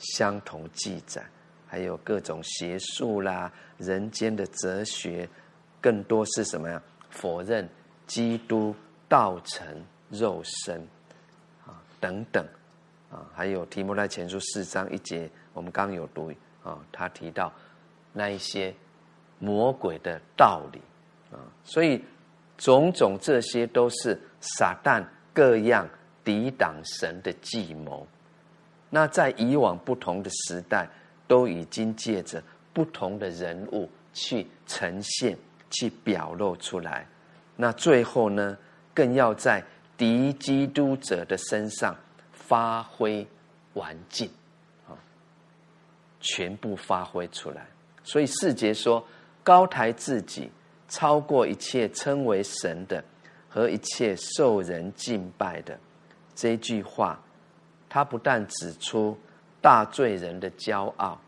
[0.00, 1.22] 相同记载，
[1.68, 5.28] 还有各种邪术啦，人间的哲学，
[5.80, 6.82] 更多是什么呀？
[7.10, 7.68] 否认。
[8.06, 8.74] 基督
[9.08, 9.64] 道成
[10.08, 10.84] 肉身
[11.64, 12.44] 啊，等等
[13.08, 16.32] 啊，还有提摩太前书四章一节，我们刚有读
[16.64, 17.52] 啊，他提到
[18.12, 18.74] 那一些
[19.38, 20.80] 魔鬼的道理
[21.30, 22.04] 啊，所以
[22.58, 25.88] 种种这些都是撒旦各样
[26.24, 28.04] 抵挡神的计谋。
[28.90, 30.88] 那在以往不同的时代，
[31.28, 32.42] 都已经借着
[32.72, 35.38] 不同的人物去呈现、
[35.70, 37.06] 去表露出来。
[37.56, 38.58] 那最后呢，
[38.92, 39.62] 更要在
[39.96, 41.96] 敌基督者的身上
[42.32, 43.26] 发挥
[43.74, 44.28] 完尽，
[44.88, 44.98] 啊，
[46.20, 47.66] 全部发挥出来。
[48.02, 49.06] 所以四节说，
[49.44, 50.50] 高抬自己，
[50.88, 53.04] 超过一切称为神的
[53.48, 55.78] 和一切受人敬拜的
[56.34, 57.20] 这句话，
[57.90, 59.18] 他不但指出
[59.60, 61.20] 大罪人的骄傲，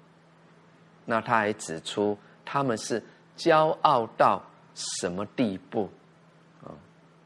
[1.05, 3.03] 那他还指出他们是
[3.37, 4.41] 骄傲到
[4.75, 5.91] 什么地步
[6.63, 6.71] 啊。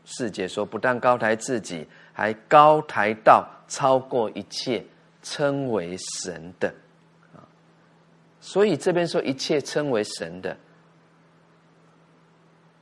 [0.06, 4.82] 世界说，不但高抬自己，还高抬到超过一切
[5.22, 6.74] 称为神的
[7.34, 7.44] 啊。
[8.40, 10.56] 所以这边说一切称为神的，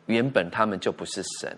[0.07, 1.57] 原本他们就不是神，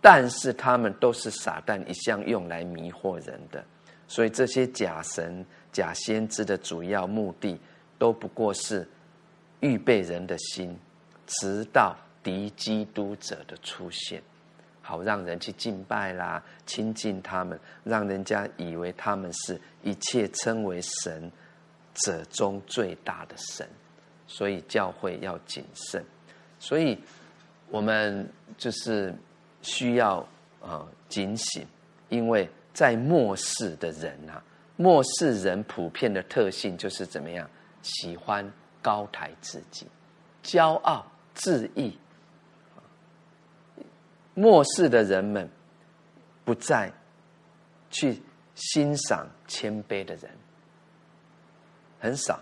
[0.00, 3.62] 但是他们都是撒旦一向用来迷惑人的。
[4.06, 7.58] 所以这些假神、假先知的主要目的，
[7.98, 8.86] 都不过是
[9.60, 10.78] 预备人的心，
[11.26, 14.22] 直到敌基督者的出现，
[14.82, 21.32] 好让人去敬拜啦、亲近他们，让人家以为他们是一切称为神
[21.94, 23.66] 者中最大的神。
[24.26, 26.04] 所以教会要谨慎，
[26.58, 26.98] 所以
[27.70, 28.28] 我们
[28.58, 29.14] 就是
[29.62, 30.26] 需要
[30.60, 31.66] 啊警醒，
[32.10, 32.48] 因为。
[32.74, 34.42] 在末世的人啊，
[34.76, 37.48] 末世人普遍的特性就是怎么样？
[37.82, 38.52] 喜欢
[38.82, 39.86] 高抬自己，
[40.42, 41.96] 骄傲自义。
[44.34, 45.48] 末世的人们
[46.44, 46.92] 不再
[47.90, 48.20] 去
[48.56, 50.28] 欣赏谦卑的人，
[52.00, 52.40] 很少，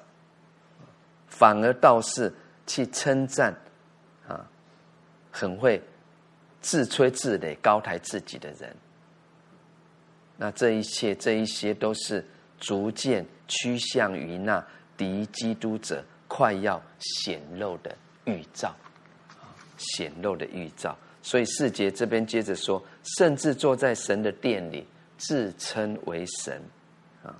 [1.28, 2.32] 反而倒是
[2.66, 3.54] 去称赞
[4.26, 4.48] 啊，
[5.30, 5.82] 很会
[6.62, 8.74] 自吹自擂、高抬自己的人。
[10.42, 12.26] 那这一切，这一些都是
[12.58, 14.60] 逐渐趋向于那
[14.96, 18.74] 敌基督者快要显露的预兆，
[19.40, 20.98] 啊，显露的预兆。
[21.22, 22.82] 所以四节这边接着说，
[23.16, 24.84] 甚至坐在神的殿里，
[25.16, 26.60] 自称为神，
[27.22, 27.32] 啊，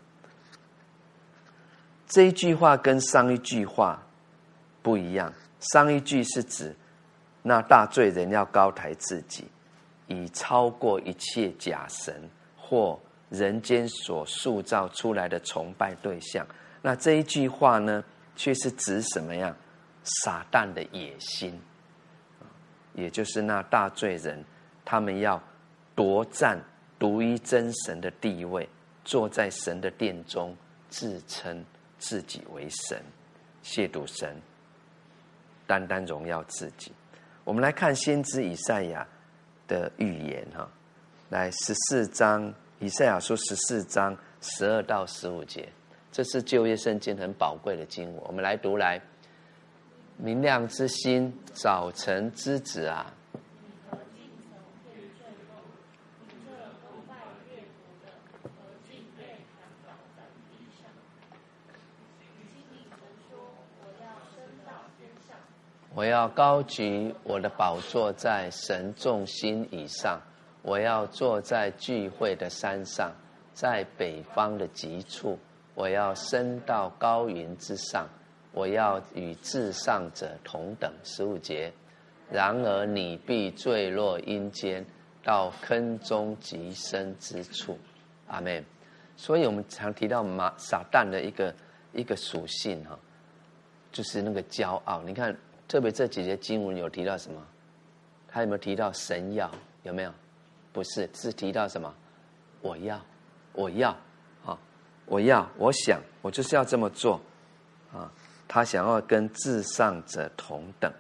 [2.06, 4.00] 这一句话跟上一句话
[4.80, 5.34] 不一样。
[5.72, 6.72] 上一句是指
[7.42, 9.44] 那大罪人要高抬自己，
[10.06, 12.30] 以超过一切假神。
[12.72, 12.98] 或
[13.28, 16.46] 人间所塑造出来的崇拜对象，
[16.80, 18.02] 那这一句话呢，
[18.34, 19.54] 却是指什么样？
[20.04, 21.60] 撒旦的野心，
[22.94, 24.42] 也就是那大罪人，
[24.86, 25.38] 他们要
[25.94, 26.58] 夺占
[26.98, 28.66] 独一真神的地位，
[29.04, 30.56] 坐在神的殿中，
[30.88, 31.62] 自称
[31.98, 32.98] 自己为神，
[33.62, 34.34] 亵渎神，
[35.66, 36.90] 单单荣耀自己。
[37.44, 39.06] 我们来看先知以赛亚
[39.68, 40.66] 的预言，哈，
[41.28, 42.54] 来十四章。
[42.82, 45.68] 以赛亚书十四章十二到十五节，
[46.10, 48.20] 这是旧约圣经很宝贵的经文。
[48.26, 49.00] 我们来读来，
[50.16, 53.06] 明亮之星，早晨之子啊！
[65.94, 70.20] 我要高举我的宝座在神众心以上。
[70.62, 73.12] 我要坐在聚会的山上，
[73.52, 75.38] 在北方的极处。
[75.74, 78.06] 我要升到高云之上，
[78.52, 80.92] 我要与至上者同等。
[81.02, 81.72] 十五节。
[82.30, 84.84] 然而你必坠落阴间，
[85.24, 87.78] 到坑中极深之处。
[88.28, 88.64] 阿门。
[89.16, 91.54] 所以我们常提到马撒旦的一个
[91.92, 92.98] 一个属性哈，
[93.90, 95.02] 就是那个骄傲。
[95.02, 95.36] 你看，
[95.66, 97.42] 特别这几节经文有提到什么？
[98.28, 99.50] 他有没有提到神药？
[99.82, 100.12] 有没有？
[100.72, 101.94] 不是，是提到什么？
[102.62, 103.04] 我要，
[103.52, 103.90] 我要，
[104.46, 104.58] 啊，
[105.04, 107.20] 我要，我想，我就是要这么做，
[107.92, 108.10] 啊，
[108.48, 110.90] 他想要跟至上者同等。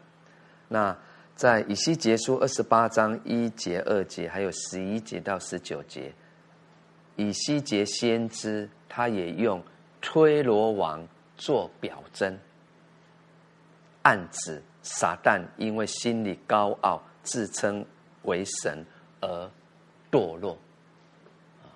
[0.68, 0.94] 那
[1.34, 6.12] 在以西结书二十八章一节、二节，还有十一节到十九节，
[7.16, 9.62] 以西结先知他也用
[10.00, 11.06] 推罗王
[11.36, 12.38] 做表征，
[14.02, 17.86] 暗指撒旦因为心里高傲，自称
[18.24, 18.84] 为神
[19.20, 19.50] 而。
[20.12, 20.58] 堕落，
[21.62, 21.72] 啊，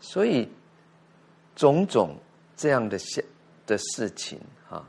[0.00, 0.50] 所以
[1.54, 2.16] 种种
[2.56, 3.22] 这样的事
[3.66, 4.82] 的事情，哈，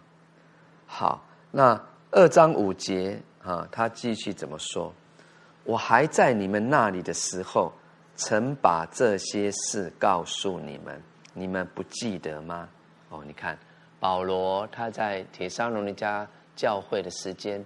[0.86, 1.80] 好，那
[2.12, 4.94] 二章五节啊，他继续怎么说？
[5.66, 7.74] 我还在你们那里的时候，
[8.16, 12.70] 曾把这些事告诉你们，你们不记得吗？
[13.10, 13.60] 哦，你看
[14.00, 16.26] 保罗他在铁沙龙尼家
[16.56, 17.64] 教会的时间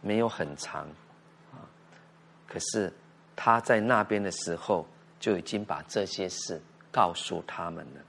[0.00, 0.88] 没有很长，
[1.52, 1.60] 啊，
[2.48, 2.90] 可是。
[3.36, 4.86] 他在那边的时候
[5.20, 6.58] 就已经把这些事
[6.90, 8.00] 告诉他们了，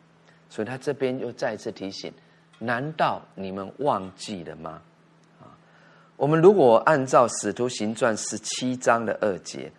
[0.49, 2.11] 所以他这边又再次提醒：
[2.57, 4.81] 难道你们忘记了吗？
[5.41, 5.51] 啊，
[6.15, 9.69] 我们如果按照《使徒行传》十七章的二节，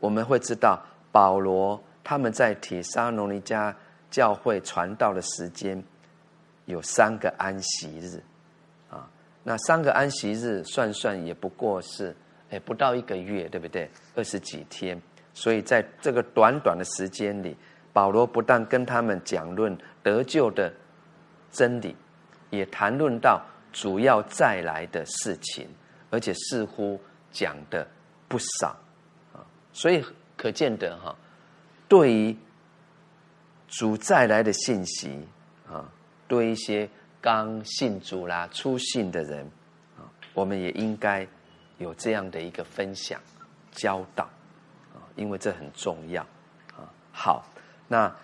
[0.00, 0.82] 我们会知道
[1.12, 3.76] 保罗他们在铁沙罗尼加
[4.10, 5.84] 教会传道的时间
[6.64, 8.22] 有三个安息日，
[8.90, 9.06] 啊，
[9.42, 12.16] 那三个安息日算算也不过是。
[12.54, 13.90] 哎，不到一个月，对不对？
[14.14, 15.00] 二十几天，
[15.32, 17.56] 所以在这个短短的时间里，
[17.92, 20.72] 保罗不但跟他们讲论得救的
[21.50, 21.96] 真理，
[22.50, 25.68] 也谈论到主要再来的事情，
[26.10, 27.00] 而且似乎
[27.32, 27.84] 讲的
[28.28, 28.68] 不少
[29.32, 29.42] 啊。
[29.72, 30.00] 所以
[30.36, 31.16] 可见得哈，
[31.88, 32.36] 对于
[33.66, 35.26] 主再来的信息
[35.68, 35.90] 啊，
[36.28, 36.88] 对一些
[37.20, 39.44] 刚信主啦、初信的人
[39.98, 41.26] 啊，我们也应该
[41.78, 43.20] 有这样的一个分享、
[43.72, 44.24] 教导
[44.94, 46.22] 啊，因为这很重要
[46.76, 46.88] 啊。
[47.12, 47.44] 好，
[47.88, 48.14] 那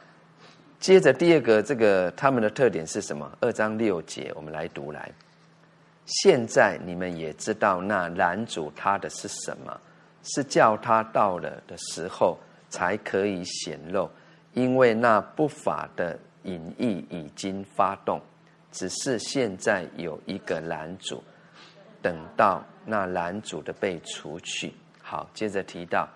[0.79, 3.31] 接着第二个，这个他们的特点是什么？
[3.41, 5.11] 二章六节，我们来读来。
[6.07, 9.81] 现在你们也知道，那拦阻他的是什么？
[10.23, 12.39] 是叫他到了的时候
[12.69, 14.11] 才可以显露，
[14.53, 18.21] 因为那不法的隐意已经发动，
[18.71, 21.23] 只是现在有一个拦阻，
[22.03, 24.73] 等到那拦阻的被除去。
[25.03, 26.09] 好，接着提到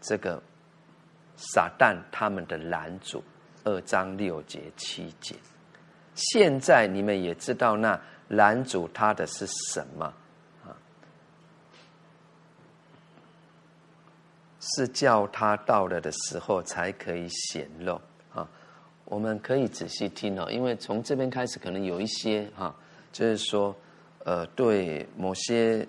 [0.00, 0.42] 这个
[1.36, 3.22] 撒旦他们的拦阻，
[3.64, 5.34] 二章六节七节。
[6.14, 8.00] 现在你们也知道那。
[8.28, 10.04] 拦阻他的是什么？
[10.64, 10.74] 啊，
[14.58, 18.00] 是叫他到了的时候才可以显露
[18.34, 18.48] 啊。
[19.04, 22.74] 我们可以仔细听哦，因为从这边开始，可能有一些哈，
[23.12, 23.72] 就是说，
[24.26, 25.86] 呃，对某些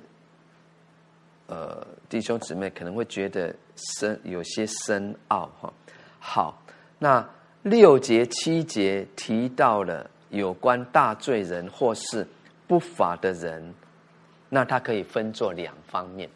[1.47, 5.73] 呃弟兄姊妹可能会觉得深有些深奥哈。
[6.19, 6.61] 好，
[6.99, 7.27] 那
[7.63, 10.07] 六节七节提到了。
[10.29, 12.27] 有关大罪人或是
[12.67, 13.73] 不法的人，
[14.49, 16.29] 那他可以分作两方面。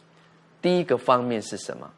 [0.61, 1.91] 第一个方面是什么？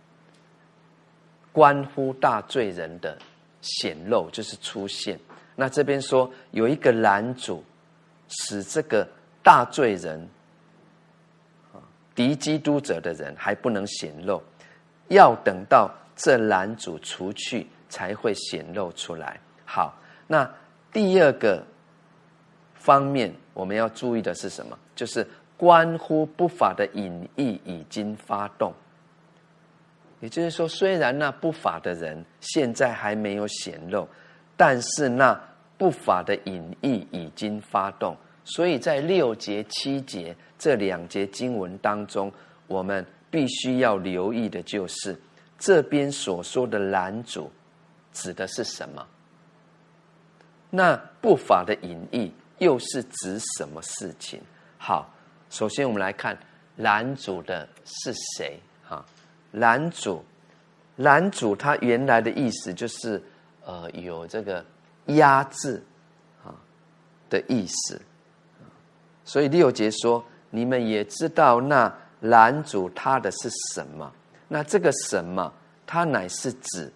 [1.52, 3.16] 关乎大罪人的
[3.62, 5.20] 显露，就是出现。
[5.56, 7.64] 那这边说有一个拦阻，
[8.28, 9.08] 使这个
[9.44, 10.28] 大罪人
[11.72, 11.78] 啊
[12.16, 14.42] 敌基督者的人还不能显露，
[15.10, 19.40] 要等到这拦阻除去才会显露出来。
[19.66, 19.94] 好，
[20.26, 20.50] 那
[20.92, 21.64] 第二个。
[22.76, 24.78] 方面我们要注意的是什么？
[24.94, 25.26] 就是
[25.56, 28.74] 关乎不法的隐意已经发动。
[30.20, 34.06] 也就是说，虽然那不法的人现在还没有显露，
[34.58, 35.34] 但是那
[35.78, 38.18] 不法的隐意已经发动。
[38.46, 42.32] 所以在六节、七节这两节经文当中，
[42.68, 45.20] 我们必须要留意的就是
[45.58, 47.52] 这边所说的拦阻
[48.12, 49.08] 指的是什么？
[50.70, 52.32] 那不法的隐意。
[52.60, 54.40] 又是指什么事情？
[54.78, 55.12] 好，
[55.50, 56.38] 首先我们来看
[56.78, 58.58] 拦阻的是谁？
[58.88, 59.04] 哈，
[59.52, 60.24] 拦阻，
[60.96, 63.22] 拦阻，它原来的意思就是
[63.66, 64.64] 呃，有这个
[65.08, 65.84] 压制
[66.46, 66.56] 啊
[67.30, 68.00] 的意思。
[69.34, 74.14] 所以六节说，你们也知道那拦阻他的是什么？
[74.48, 75.52] 那这个什么，
[75.88, 76.94] 它乃是指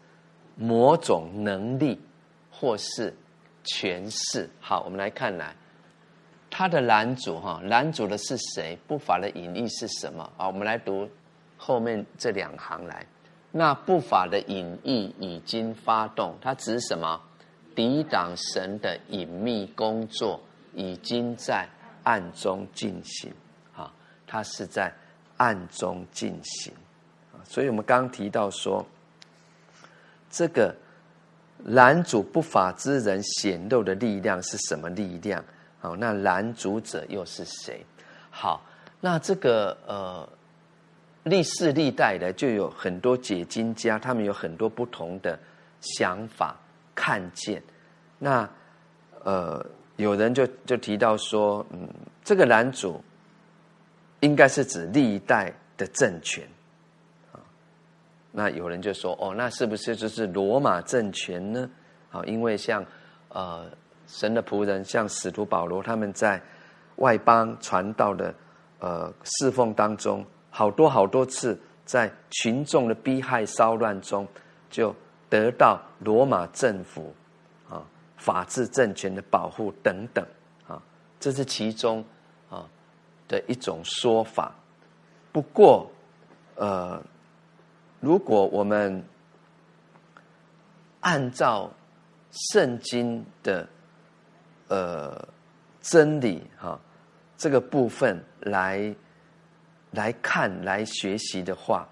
[0.55, 1.99] 某种能力
[2.51, 3.11] 或是。
[3.65, 5.53] 诠释好，我们来看来，
[6.49, 8.77] 他的男主哈，男主的是谁？
[8.87, 10.47] 不法的隐意是什么好？
[10.47, 11.09] 我们来读
[11.57, 13.05] 后面这两行来。
[13.51, 17.19] 那不法的隐意已经发动，它指什么？
[17.75, 20.39] 抵挡神的隐秘工作
[20.73, 21.67] 已经在
[22.07, 23.31] 暗中进行
[23.75, 23.91] 啊，
[24.25, 24.93] 它是在
[25.35, 26.73] 暗中进行
[27.33, 27.43] 啊。
[27.43, 28.85] 所以我们刚刚提到说，
[30.29, 30.73] 这个。
[31.65, 35.43] 拦阻不法之人显露的力量是什么力量？
[35.79, 37.83] 好，那拦阻者又是谁？
[38.29, 38.63] 好，
[39.01, 40.29] 那这个呃，
[41.23, 45.37] 历世历代的就有很多解经家，他们有很多不同的
[45.81, 46.55] 想法、
[46.93, 47.59] 看见。
[48.19, 48.47] 那
[49.23, 49.65] 呃，
[49.97, 51.87] 有人就就提到说，嗯，
[52.23, 53.03] 这个拦阻
[54.21, 56.43] 应该是指历代的政权。
[57.31, 57.37] 啊
[58.31, 61.69] 那有人就说：“哦，那是不是就是罗马政权呢？
[62.11, 62.85] 啊，因为像
[63.29, 63.65] 呃
[64.05, 66.39] 神的仆人，像使徒保罗他们在
[66.97, 68.33] 外邦传道的
[68.79, 74.27] 呃侍奉当中，好多好多次在群众的逼害骚乱中，
[74.69, 74.95] 就
[75.29, 77.15] 得到罗马政府
[78.17, 80.25] 法治政权的保护等等
[80.67, 80.81] 啊，
[81.19, 82.03] 这是其中
[82.49, 82.67] 啊
[83.27, 84.53] 的一种说法。
[85.31, 85.89] 不过
[86.55, 87.01] 呃。”
[87.99, 89.03] 如果我们
[90.99, 91.69] 按照
[92.51, 93.67] 圣经的
[94.67, 95.27] 呃
[95.81, 96.79] 真理哈
[97.37, 98.95] 这个部分来
[99.89, 101.89] 来看来学习的话，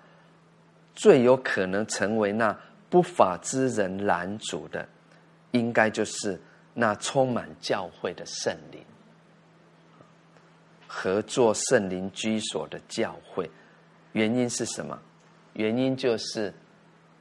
[0.94, 2.56] 最有可能成为那
[2.88, 4.88] 不法之人拦阻的，
[5.56, 6.40] 应该就是
[6.74, 8.84] 那充满教会的圣灵，
[10.86, 13.50] 合作圣灵居所的教会。
[14.12, 15.00] 原因是什么？
[15.54, 16.54] 原因就是，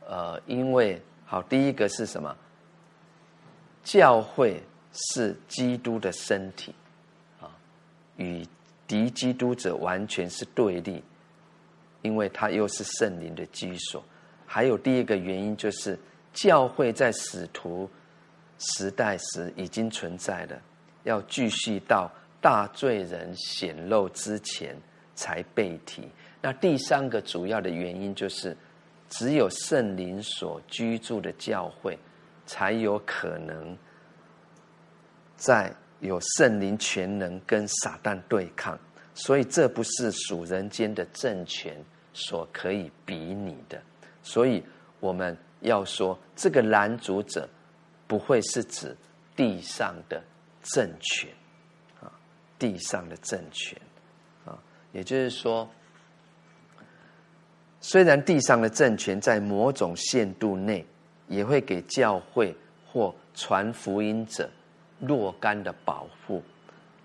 [0.07, 2.37] 呃，因为好，第一个是什么？
[3.85, 4.61] 教会
[4.93, 6.75] 是基督的身体，
[7.41, 7.51] 啊，
[8.17, 8.45] 与
[8.89, 11.03] 敌基督者完全是对立，
[12.03, 14.03] 因为它又是圣灵的居所。
[14.47, 15.99] 还有第一个原因就是，
[16.33, 17.89] 教会在使徒
[18.73, 20.61] 时代时已经存在了，
[21.03, 22.11] 要继续到
[22.41, 24.77] 大罪人显露之前
[25.15, 26.09] 才被提。
[26.41, 28.57] 那第三个主要的原因就是，
[29.09, 31.99] 只有圣灵所居住的教会，
[32.47, 33.77] 才有可能
[35.37, 38.79] 在有圣灵全能跟撒旦对抗。
[39.15, 41.77] 所以这不是属人间的政权
[42.13, 43.81] 所可以比拟的。
[44.23, 44.63] 所以
[45.01, 47.49] 我们要说，这个拦阻者
[48.07, 48.97] 不会是指
[49.37, 50.23] 地上的
[50.63, 51.31] 政权
[52.01, 52.11] 啊，
[52.59, 53.81] 地上的政权
[54.45, 54.59] 啊，
[54.93, 55.69] 也就是说，
[57.81, 60.85] 虽然地上的政权在某种限度内
[61.29, 64.49] 也会给教会或传福音者
[65.01, 66.43] 若干的保护，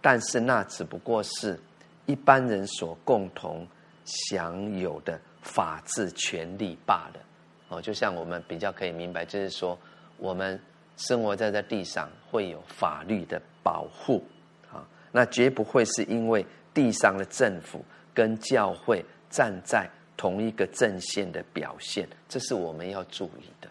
[0.02, 1.60] 但是那只不过是。
[2.06, 3.68] 一般人所共同
[4.04, 7.20] 享有的法治权利罢了，
[7.68, 9.78] 哦，就像我们比较可以明白，就是说，
[10.18, 10.60] 我们
[11.00, 14.24] 生活在这地上会有法律的保护，
[14.72, 17.84] 啊，那绝不会是因为地上的政府
[18.14, 23.70] 跟教会站在同一个阵线的表现，这是我们要注意的，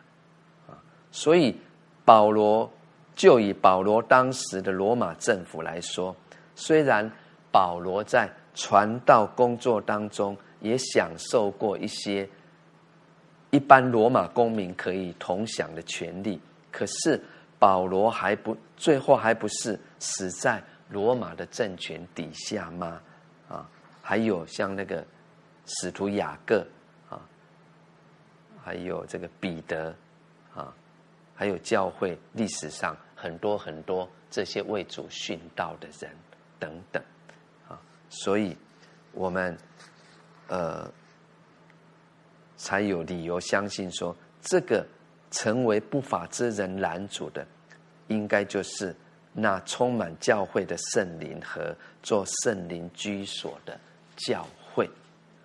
[0.66, 0.74] 啊，
[1.12, 1.55] 所以
[2.05, 2.68] 保罗
[3.14, 6.16] 就以保罗当时的罗马政府来说，
[6.55, 7.09] 虽然。
[7.51, 12.29] 保罗在传道工作当中，也享受过一些
[13.51, 16.39] 一般罗马公民可以同享的权利。
[16.79, 17.20] 可是
[17.59, 23.03] 保罗还不最后还不是死在罗马的政权底下吗？
[23.49, 23.68] 啊，
[24.01, 25.05] 还有像那个
[25.66, 26.64] 使徒雅各
[27.11, 27.18] 啊，
[28.62, 29.93] 还有这个彼得
[30.55, 30.72] 啊，
[31.35, 36.14] 还有教会历史上很多很多这些为主殉道的人
[36.61, 37.03] 等等
[37.66, 37.76] 啊。
[38.09, 38.57] 所以，
[39.11, 39.59] 我们
[40.47, 40.89] 呃
[42.57, 44.87] 才有理由相信说，这个
[45.31, 47.47] 成为不法之人拦阻的，
[48.07, 48.95] 应该就是
[49.33, 53.79] 那充满教会的圣灵和做圣灵居所的
[54.16, 54.89] 教会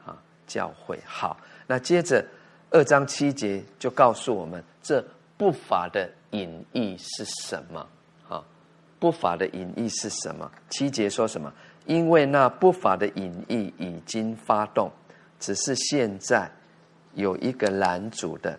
[0.05, 0.17] 啊，
[0.47, 0.99] 教会。
[1.05, 2.25] 好，那接着
[2.71, 5.03] 二章七节就告诉我们，这
[5.37, 7.87] 不法的隐意是什么？
[8.29, 8.43] 啊，
[8.99, 10.49] 不法的隐意是什么？
[10.69, 11.53] 七节说什么？
[11.85, 14.89] 因为那不法的隐意已经发动，
[15.39, 16.49] 只是现在
[17.13, 18.57] 有一个拦阻的，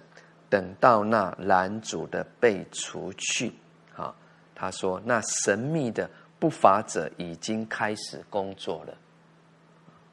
[0.49, 3.53] 等到那拦阻的被除去，
[3.97, 4.15] 啊，
[4.55, 8.95] 他说那神秘的不法者已经开始工作了，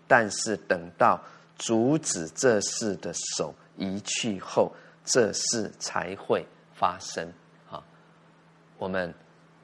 [0.07, 1.21] 但是等到
[1.57, 4.71] 阻止这事的手移去后，
[5.03, 7.27] 这事才会发生。
[7.69, 7.83] 啊，
[8.77, 9.13] 我们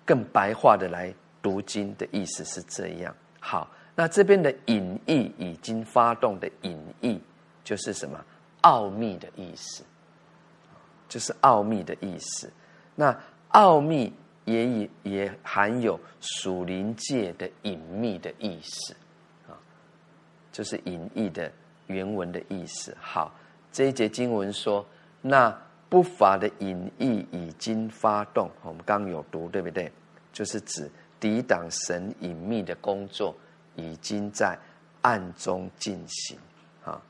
[0.06, 3.16] 更白话的来读经的意思是这样。
[3.40, 7.20] 好，那这边的隐意已经发动的隐意，
[7.64, 8.24] 就是什么
[8.62, 9.84] 奥秘的意思，
[11.08, 12.52] 就是奥秘的意思。
[12.96, 13.18] 那
[13.50, 14.14] 奥秘
[14.46, 18.96] 也也含有属灵界的隐秘的意思
[19.48, 19.54] 啊，
[20.52, 21.52] 就是隐意的
[21.88, 22.96] 原文的意思。
[23.00, 23.34] 好，
[23.72, 24.86] 这一节经文说，
[25.22, 25.56] 那
[25.90, 29.92] 不法的隐意已经发动，我们刚有读对不对？
[30.34, 30.90] 就是指。
[31.20, 33.36] 抵挡神隐秘的工作
[33.76, 34.56] 已经在
[35.02, 36.38] 暗中进行
[36.86, 37.02] 啊！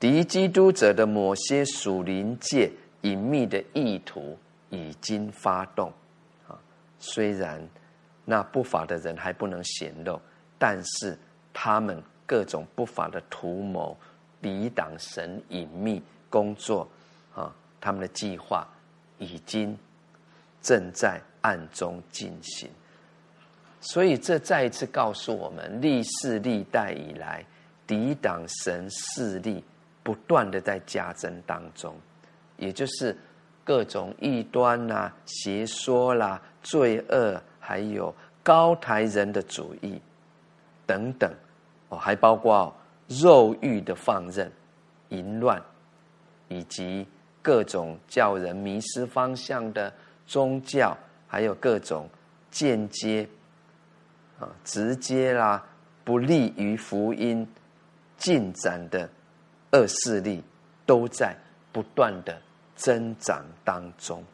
[0.00, 2.68] 敌基督者的某些属灵界
[3.02, 4.38] 隐秘的意图
[4.70, 5.92] 已经发动
[6.48, 6.58] 啊！
[6.98, 7.60] 虽然
[8.24, 10.20] 那不法的人还不能显露，
[10.58, 11.16] 但是
[11.52, 13.96] 他们各种不法的图谋
[14.42, 16.86] 抵挡神隐秘工作
[17.34, 18.66] 啊，他们的计划
[19.18, 19.76] 已经
[20.60, 22.68] 正在暗中进行。
[23.80, 27.44] 所以，这再一次告诉我们，历世历代以来，
[27.86, 29.62] 抵挡神势力
[30.02, 31.94] 不断的在加增当中，
[32.58, 33.16] 也就是
[33.64, 40.00] 各种异端啦、邪说啦、罪恶，还有高抬人的主义
[40.86, 41.32] 等等，
[41.88, 42.74] 哦，还包括
[43.08, 44.52] 肉欲的放任、
[45.08, 45.62] 淫乱，
[46.48, 47.06] 以及
[47.40, 49.92] 各种叫人迷失方向的
[50.26, 50.96] 宗教，
[51.26, 52.08] 还有各种
[52.50, 53.26] 间接。
[54.40, 55.66] 啊，直接啦，
[56.04, 57.44] 不利于福音
[58.16, 59.10] 进展的
[59.72, 60.44] 恶势力，
[60.86, 61.36] 都在
[61.72, 62.40] 不断的
[62.78, 64.24] 增长当中。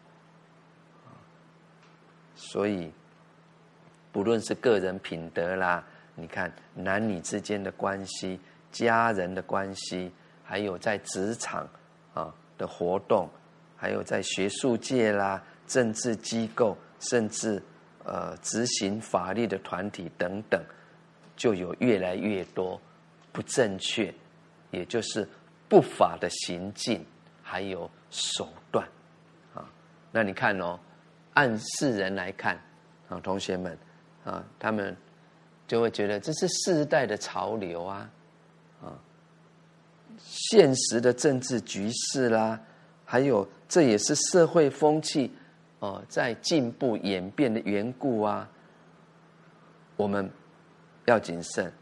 [2.36, 2.92] 所以，
[4.12, 5.84] 不论是个人品德啦，
[6.14, 8.38] 你看男女之间的关系、
[8.70, 10.12] 家人的关系，
[10.44, 11.68] 还有在职场
[12.12, 13.28] 啊的活动，
[13.76, 17.60] 还有在学术界啦、政治机构，甚至。
[18.06, 20.62] 呃，执行法律的团体等等，
[21.36, 22.78] 就有越来越多
[23.32, 24.12] 不正确，
[24.70, 25.26] 也就是
[25.70, 27.02] 不法的行径，
[27.44, 28.88] 还有手段
[29.54, 29.70] 啊。
[30.10, 30.80] 那你看哦，
[31.34, 32.58] 按世人来看，
[33.08, 33.78] 啊，同学们，
[34.24, 34.96] 啊，他们
[35.68, 38.10] 就会觉得这是世代的潮流啊，
[38.82, 38.98] 啊，
[40.18, 42.58] 现实的政治局势啦，
[43.04, 45.32] 还有这也是社会风气
[45.80, 48.48] 哦在进步演变的缘故啊，
[49.96, 50.28] 我们
[51.06, 51.72] 要谨慎，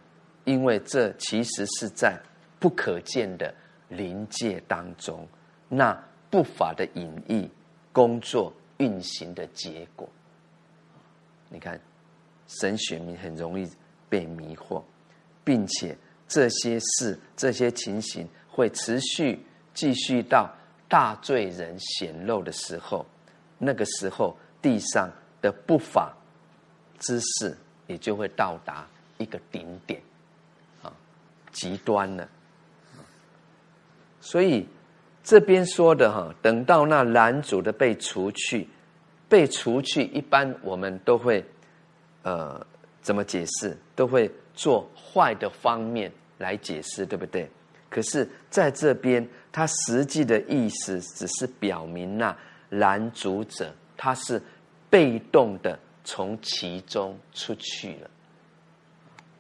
[0.44, 2.20] 因为这其实是在
[2.58, 3.54] 不可见的
[3.88, 5.26] 临界当中，
[5.72, 5.98] 那
[6.30, 7.50] 不法的隐逸
[7.92, 8.52] 工作。
[8.78, 10.08] 运行的结果，
[11.48, 11.80] 你看，
[12.48, 13.70] 神选民很容易
[14.08, 14.82] 被迷惑，
[15.44, 15.96] 并且
[16.26, 20.50] 这些事、这些情形会持续继续到
[20.88, 23.06] 大罪人显露的时候，
[23.56, 25.08] 那个时候地上
[25.40, 26.12] 的不法
[26.98, 27.56] 之事
[27.86, 28.84] 也就会到达
[29.18, 30.02] 一个顶点，
[30.82, 30.92] 啊，
[31.52, 32.28] 极端了。
[34.20, 34.66] 所以
[35.22, 38.68] 这边说的哈，等到那男主的被除去。
[39.28, 41.42] 被除去，一般我们都会，
[42.22, 42.66] 呃，
[43.00, 43.74] 怎么解释？
[43.96, 47.50] 都会做坏的方面来解释，对不对？
[47.88, 52.36] 可是在这边，它实际的意思只是表明那
[52.68, 54.42] 拦阻者他是
[54.90, 58.10] 被动的从其中出去了，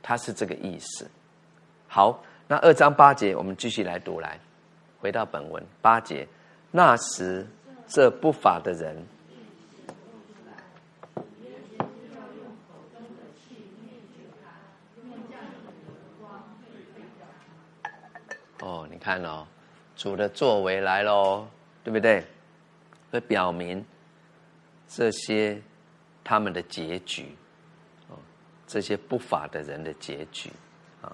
[0.00, 1.06] 他是这个意思。
[1.86, 4.40] 好，那二章八节，我们继续来读来，
[5.02, 6.28] 回到本文八节，
[6.70, 7.44] 那时
[7.88, 9.04] 这不法的人。
[18.60, 19.44] 哦，你看哦，
[19.96, 21.48] 主的作为来喽，
[21.82, 22.24] 对不对？
[23.10, 23.84] 会表明
[24.86, 25.60] 这些
[26.22, 27.36] 他们的结局，
[28.08, 28.16] 哦，
[28.68, 30.48] 这些不法的人的结局
[31.00, 31.10] 啊。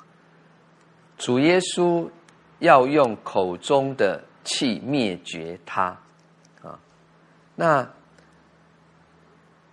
[1.17, 2.07] 主耶稣
[2.59, 5.99] 要用口中的气灭绝它
[6.63, 6.79] 啊。
[7.55, 7.91] 那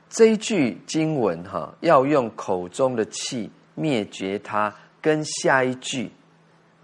[0.10, 6.12] 这一句经文哈，要用口中的气灭绝它，跟下一句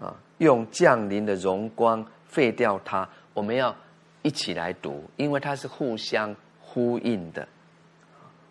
[0.00, 0.14] 啊。
[0.38, 3.74] 用降临的荣光废掉它，我们要
[4.22, 7.46] 一起来读，因为它是互相呼应的，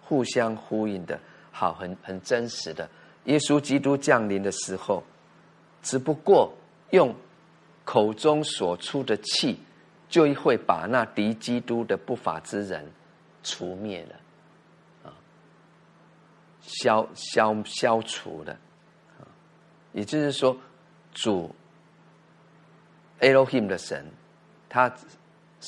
[0.02, 1.20] 互相呼应的，
[1.52, 2.90] 好，很很真实的。
[3.26, 5.04] 耶稣基督降临的时候，
[5.82, 6.54] 只不过
[6.92, 7.14] 用
[7.92, 9.60] 口中所出的气，
[10.08, 12.90] 就会把那敌基督的不法之人
[13.44, 15.14] 除灭了，啊，
[16.62, 18.54] 消消消除了，
[19.20, 19.28] 啊，
[19.92, 20.56] 也就是说，
[21.14, 21.54] 主。
[23.20, 24.06] Elohim 的神，
[24.70, 24.90] 他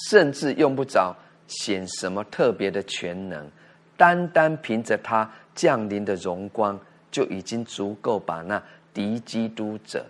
[0.08, 1.14] 甚至用不着
[1.46, 3.52] 显什么特别的全能，
[3.98, 6.80] 单单凭着他降临的荣光，
[7.12, 8.64] 就已经足够把那
[8.94, 10.06] 敌基督者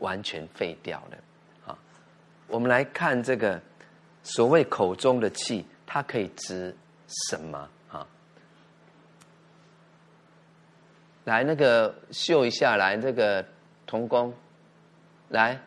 [0.00, 1.16] 完全废掉了。
[2.54, 3.60] 我们来看这个
[4.22, 6.72] 所谓口中的气，它可以指
[7.28, 7.68] 什么？
[7.90, 8.06] 啊，
[11.24, 13.44] 来那个秀一下来，这个
[13.84, 14.32] 童工
[15.30, 15.60] 来。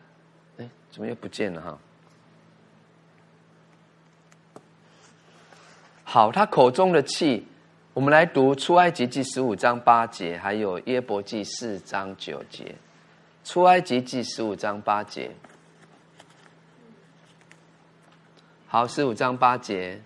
[0.90, 1.78] 怎么又不见了哈？
[6.04, 7.46] 好，他口中的气，
[7.92, 12.74] 我们来读出埃及记十五章八节，还有约伯记四章九节。
[13.44, 15.30] 出埃及记十五章八节，
[18.70, 19.98] 好，十五章八节。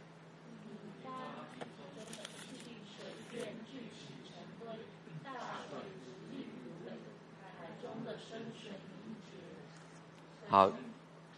[10.49, 10.71] 好，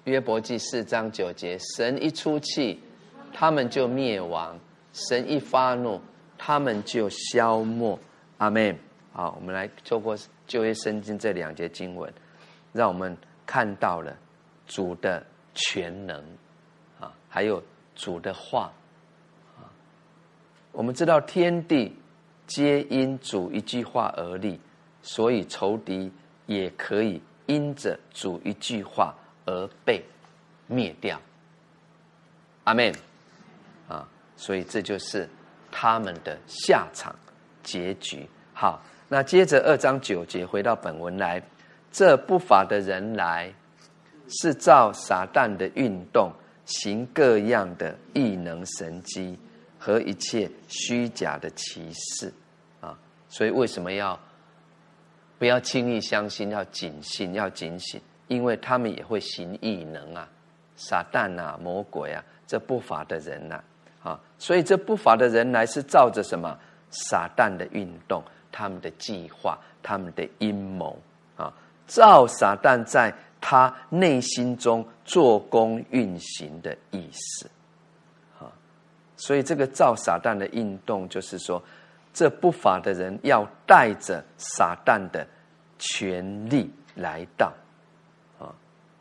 [0.05, 2.79] 约伯记四章九节，神一出气，
[3.33, 4.55] 他们就灭亡；
[4.93, 5.99] 神一发怒，
[6.37, 7.99] 他们就消没。
[8.37, 8.79] 阿门。
[9.15, 10.15] 好，我们来透过
[10.47, 12.13] 旧约圣经这两节经文，
[12.75, 13.17] 让我们
[13.47, 14.15] 看到了
[14.67, 16.23] 主的全能，
[17.35, 17.61] 还有
[17.97, 18.73] 主的话
[19.59, 19.67] 啊。
[20.71, 21.93] 我们知道天地
[22.47, 24.61] 皆因主一句话而立，
[25.03, 26.13] 所以仇敌
[26.47, 27.21] 也可以。
[27.47, 29.15] 因着主一句话
[29.45, 30.03] 而被
[30.67, 31.21] 灭掉，
[32.63, 32.91] 阿门。
[33.87, 35.29] 啊，所以这就是
[35.71, 37.15] 他们的下场
[37.63, 38.27] 结局。
[38.55, 41.43] 好，那接着二章九节回到本文来，
[41.93, 43.53] 这不法的人来
[44.29, 46.33] 是照撒旦的运动，
[46.67, 49.39] 行各样的异能神机
[49.79, 52.33] 和一切虚假的奇事
[52.81, 52.99] 啊。
[53.29, 54.19] 所以为什么要？
[55.37, 60.27] 不要轻易相信，要警醒，要警醒，因为他们也会行异能啊，
[60.77, 63.63] 撒旦啊，魔鬼啊，这不法的人呐，
[64.03, 66.57] 啊，所以这不法的人来是照着什么
[66.89, 70.97] 撒旦的运动，他们的计划，他们的阴谋
[71.37, 71.53] 啊，
[71.89, 73.13] 照撒旦在
[73.47, 77.51] 他内心中做工运行的意思，
[78.41, 78.51] 啊，
[79.19, 81.63] 所以这个造撒旦的运动，就是说，
[82.15, 85.27] 这不法的人要带着撒旦的
[85.79, 87.53] 权力来到，
[88.39, 88.49] 啊，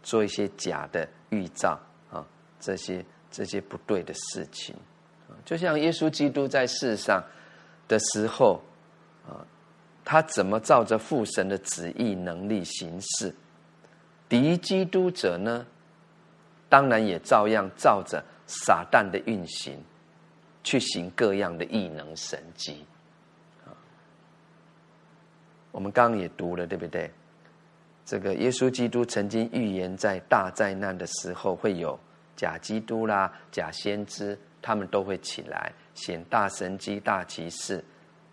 [0.04, 1.80] 做一些假的预兆
[2.12, 2.26] 啊，
[2.60, 4.76] 这些这些不对的事情，
[5.46, 7.24] 就像耶稣基督在世上
[7.88, 8.62] 的时候，
[9.26, 9.39] 啊，
[10.04, 13.34] 他怎么照着父神的旨意能力行事？
[14.42, 15.66] 敌基督者呢，
[16.68, 19.80] 当然也照样照着撒旦的运行。
[20.66, 22.86] 去行各样的异能神迹，
[23.66, 23.76] 啊，
[25.72, 27.12] 我们刚刚也读了，对不对？
[28.06, 32.00] 这个耶稣基督曾经预言，在大灾难的时候会有
[32.38, 37.84] 假基督啦、假先知，他们都会起来显大神迹、大奇事，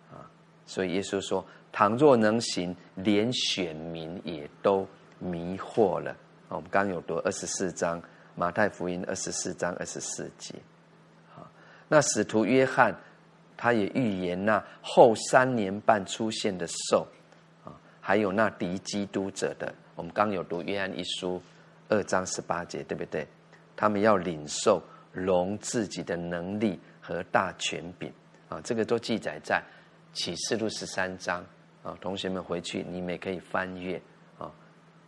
[0.09, 0.23] 啊，
[0.65, 4.87] 所以耶稣说：倘若能行，连选民也都
[5.21, 6.13] 迷惑了。
[6.49, 8.01] 我们刚有读二十四章
[8.35, 10.55] 马太福音二十四章二十四节。
[11.87, 12.95] 那使徒约翰，
[13.57, 17.05] 他也预言那后三年半出现的兽，
[17.65, 21.41] 啊，还有那敌基督者的，我们刚有读约翰一书
[21.89, 23.27] 二章十八节，对不对？
[23.75, 28.09] 他们要领受龙自己的能力和大权柄，
[28.47, 29.61] 啊，这个都记载在
[30.13, 31.45] 启示录十三章，
[31.83, 34.01] 啊，同学们回去你们也可以翻阅，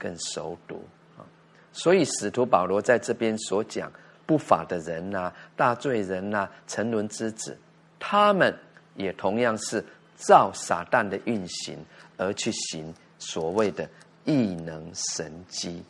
[0.04, 0.84] 更熟读，
[1.18, 1.24] 啊，
[1.72, 3.90] 所以使徒保罗在这边所讲。
[4.26, 7.58] 不法的人呐，大罪人呐，沉沦之子，
[8.00, 8.58] 他们
[8.96, 9.84] 也同样是
[10.16, 11.78] 照撒旦的运行
[12.16, 13.88] 而去行所谓的
[14.24, 15.84] 异能神机，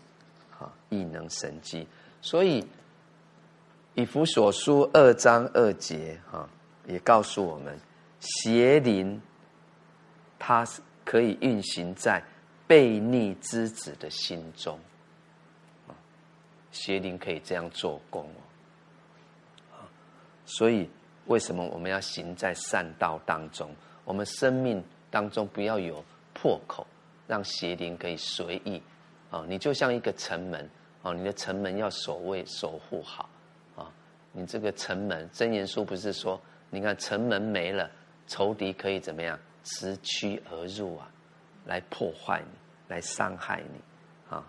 [0.60, 1.88] 啊，异能神机。
[2.24, 2.68] 所以
[3.94, 6.50] 以弗所书二章二节，哈，
[6.88, 7.78] 也告诉我们，
[8.20, 9.22] 邪灵
[10.40, 12.22] 它是可以运行在
[12.68, 14.80] 悖逆之子的心中。
[15.88, 15.96] 啊
[16.72, 19.86] 邪灵可以这样做工哦，啊
[20.46, 20.90] 所以
[21.28, 23.70] 为什么我们要行在善道当中？
[24.04, 26.04] 我们生命当中不要有
[26.34, 26.86] 破口，
[27.28, 28.82] 让邪灵可以随意
[29.30, 29.46] 啊！
[29.48, 30.70] 你就像一个城门
[31.02, 33.30] 啊，你的城门要守卫守护好
[33.78, 33.90] 啊！
[34.32, 36.42] 你这个城门，真言书不是说，
[36.72, 37.90] 你看城门没了，
[38.28, 41.10] 仇敌可以怎么样直驱而入啊，
[41.66, 42.58] 来破坏你，
[42.88, 43.80] 来伤害你。
[44.30, 44.44] 啊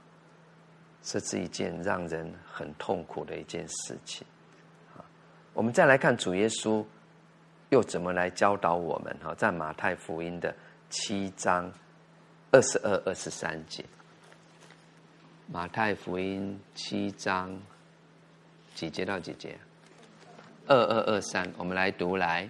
[1.06, 4.26] 这是一件让人很痛苦的一件事情，
[4.96, 5.04] 啊，
[5.52, 6.82] 我们再来看主耶稣
[7.68, 9.14] 又怎么来教导我们？
[9.22, 10.54] 哈，在马太福音的
[10.88, 11.70] 七章
[12.52, 13.84] 二十二、二十三节，
[15.46, 17.54] 马太福音七章
[18.74, 19.58] 几节到几节？
[20.66, 22.48] 二二二三，我们来读来。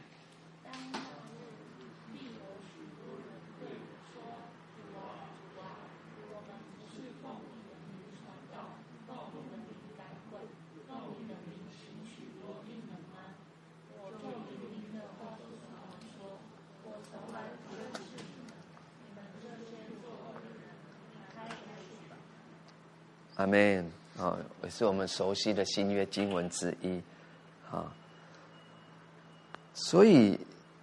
[23.36, 23.84] 阿门
[24.16, 27.00] 啊，也是我们熟悉的新约经文之一
[27.70, 27.94] 啊。
[29.72, 30.36] 所以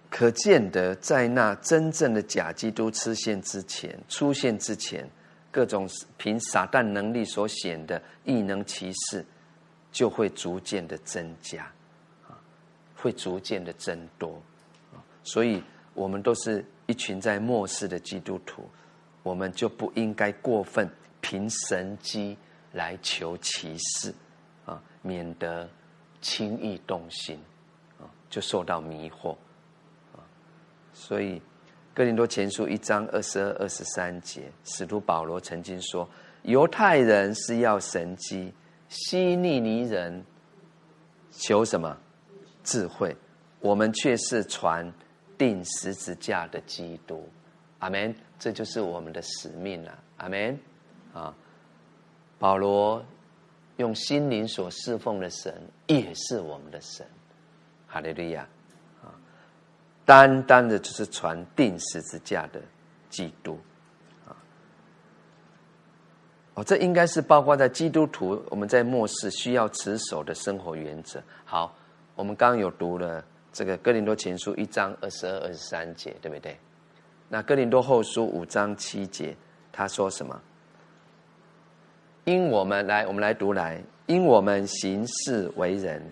[0.08, 5.06] 可见得，在那真正的假基督出现之前，出现之前，
[5.50, 5.86] 各种
[6.16, 9.22] 凭撒旦能力所显的异能奇事，
[9.90, 11.64] 就会逐渐的增加
[12.26, 12.32] 啊，
[12.96, 14.42] 会逐渐的增多。
[15.22, 15.62] 所以，
[15.92, 18.66] 我们都是一群在末世的基督徒，
[19.22, 20.90] 我们就不应该过分
[21.20, 22.38] 凭神机。
[22.72, 24.14] 来求其事，
[24.64, 25.68] 啊，免得
[26.20, 27.38] 轻易动心，
[27.98, 29.32] 啊，就受到迷惑，
[30.14, 30.20] 啊，
[30.92, 31.40] 所以
[31.94, 36.08] 哥林多前书一章二十二、二十三节，使徒保罗曾经说：
[36.42, 38.52] 犹太人是要神机，
[38.88, 40.24] 希利尼人
[41.30, 41.96] 求什么
[42.64, 43.14] 智慧？
[43.60, 44.92] 我们却是传
[45.38, 47.28] 定十字架的基督。
[47.78, 48.14] 阿门。
[48.38, 49.96] 这就是我们的使命了。
[50.16, 50.58] 阿门。
[51.12, 51.32] 啊。
[52.42, 53.00] 保罗
[53.76, 57.06] 用心灵所侍奉的神，也是我们的神，
[57.86, 58.42] 哈利路亚
[59.00, 59.14] 啊！
[60.04, 62.60] 单单的就是传定十字架的
[63.08, 63.56] 基督
[64.26, 64.34] 啊！
[66.54, 71.22] 哦，这应该是包括在基督徒我们在末世需要持守的生活原则。
[71.44, 71.72] 好，
[72.16, 76.58] 我们刚刚有读了这个哥林多前书一章二十二、二十三节，对不对？
[77.28, 79.36] 那哥林多后书五章七节，
[79.70, 80.42] 他说什么？
[82.24, 86.02] 因我们来，我们来读来，因我们行事为人，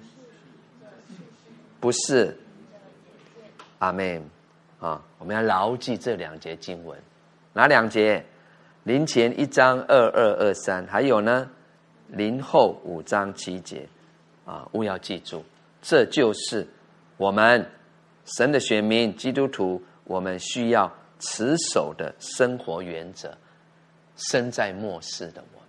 [1.78, 2.36] 不是
[3.78, 4.22] 阿门
[4.80, 5.00] 啊！
[5.18, 6.98] 我们要牢记这两节经文，
[7.52, 8.24] 哪两节？
[8.84, 11.48] 临前一章二二二三，还有呢，
[12.08, 13.86] 临后五章七节
[14.44, 14.66] 啊！
[14.72, 15.44] 务要记住，
[15.80, 16.66] 这就是
[17.18, 17.64] 我们
[18.24, 23.32] 神的选民基督徒，我们需要持守的生活原则。
[24.30, 25.60] 身在末世的我，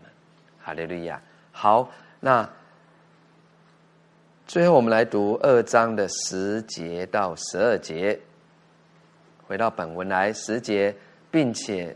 [0.72, 1.22] 哈利路亚。
[1.52, 1.92] 好，
[2.22, 2.50] 那
[4.48, 8.18] 最后我们来读二章的十节到十二节。
[9.46, 10.96] 回到本文来，十节，
[11.30, 11.94] 并且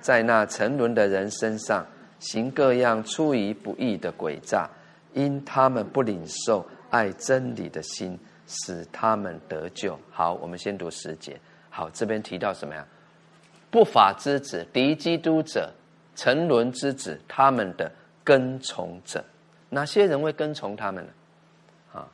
[0.00, 1.86] 在那沉沦的人身上
[2.18, 4.68] 行各样出于不义的诡诈，
[5.14, 9.96] 因他们不领受爱真理的心，使他们得救。
[10.10, 11.38] 好，我们先读十节。
[11.70, 12.84] 好，这边提到什么呀？
[13.70, 15.72] 不法之子、敌基督者、
[16.16, 17.88] 沉沦之子，他们的
[18.28, 19.24] 跟从者，
[19.70, 21.10] 哪些人会跟从他们呢？
[21.94, 22.06] 啊，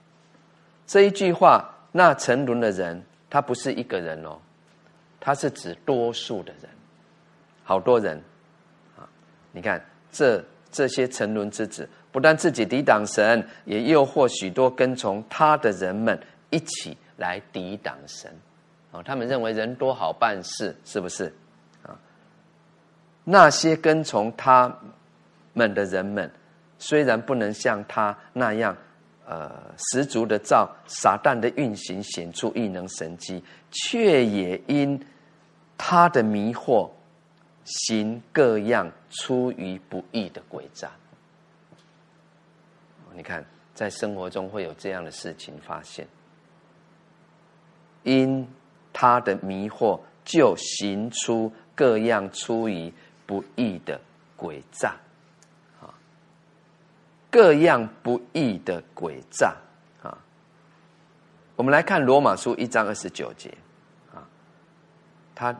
[0.86, 4.38] 这一句话，那沉沦的人，他不是一个人哦。
[5.18, 6.70] 他是指多数的人，
[7.64, 8.16] 好多人，
[8.96, 9.02] 啊，
[9.50, 10.40] 你看这
[10.70, 16.16] 这些沉沦之子，不但自己抵挡神，也诱惑许多跟从他的人们
[16.50, 18.32] 一起来抵挡神，
[18.92, 21.34] 啊，他们认为人多好办事，是不是？
[21.82, 21.98] 啊，
[23.24, 24.72] 那些跟从他
[25.54, 26.30] 们的人们，
[26.78, 28.76] 虽然不能像他那样，
[29.26, 35.02] 呃，十足的照撒旦的运行显出异能神迹，却也因。
[35.76, 36.88] 他的迷惑，
[37.64, 40.88] 行各样出于不义的诡诈。
[43.12, 43.44] 你看，
[43.74, 46.06] 在生活中会有这样的事情发现。
[48.04, 48.48] 因
[48.92, 52.90] 他的迷惑，就行出各样出于
[53.26, 54.00] 不义的
[54.38, 54.94] 诡诈。
[57.34, 59.56] 各样不义的诡诈。
[60.04, 60.16] 啊，
[61.56, 63.52] 我们来看罗马书一章二十九节
[64.14, 64.22] 啊。
[65.34, 65.52] 它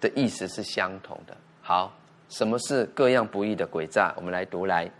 [0.00, 1.36] 的意思是相同的。
[1.62, 1.96] 好，
[2.28, 4.12] 什么是各样不义的诡诈？
[4.16, 4.90] 我们来读来，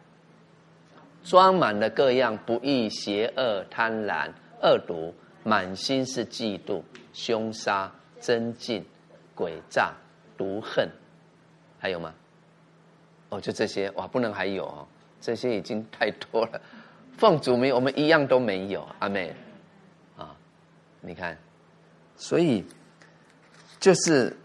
[1.25, 4.31] 装满了各样不义、邪恶、贪婪、
[4.63, 5.13] 恶毒，
[5.43, 6.81] 满心是嫉妒、
[7.13, 8.87] 凶杀、增进、
[9.37, 9.93] 诡诈、
[10.39, 10.89] 毒恨，
[11.81, 12.15] 还有吗？
[13.31, 14.87] 哦，就这些哇，不能还有哦，
[15.21, 16.61] 这些已经太多了。
[17.17, 18.89] 奉主名，我们一样都没有。
[18.99, 19.35] 阿妹，
[20.17, 20.35] 啊，
[21.01, 21.39] 你看，
[22.17, 22.65] 所以。
[23.79, 24.37] 就是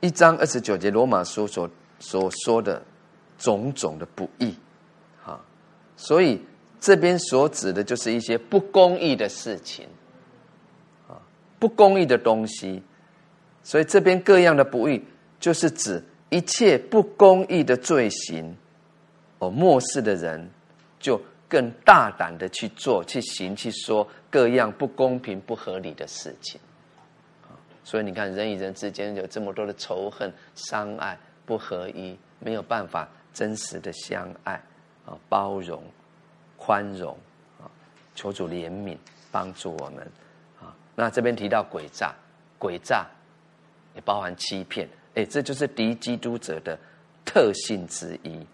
[0.00, 1.70] 一章二十九节罗马书所
[2.00, 2.82] 所说的
[3.38, 4.52] 种种的不义，
[5.22, 5.40] 哈，
[5.96, 6.44] 所以
[6.80, 9.86] 这边所指的就是一些不公义的事情，
[11.06, 11.14] 啊，
[11.60, 12.82] 不公义的东西，
[13.62, 15.00] 所以这边各样的不义，
[15.38, 18.56] 就是指一切不公义的罪行，
[19.44, 20.48] 哦，漠视的人
[20.98, 26.60] 就更大胆的去做、去行、去说各样不公平、不合理的事情。
[27.82, 34.54] 所以你看，人与人之间有这么多的仇恨、伤害、不合一，没有办法真实的相爱
[35.04, 35.82] 啊，包容、
[36.56, 37.14] 宽容
[37.60, 37.68] 啊，
[38.14, 38.96] 求主怜悯，
[39.30, 40.10] 帮助我们
[40.62, 40.74] 啊。
[40.96, 42.14] 那这边提到诡诈，
[42.58, 43.06] 诡诈
[43.94, 46.78] 也包含欺骗，哎，这就是敌基督者的
[47.22, 48.46] 特性之一。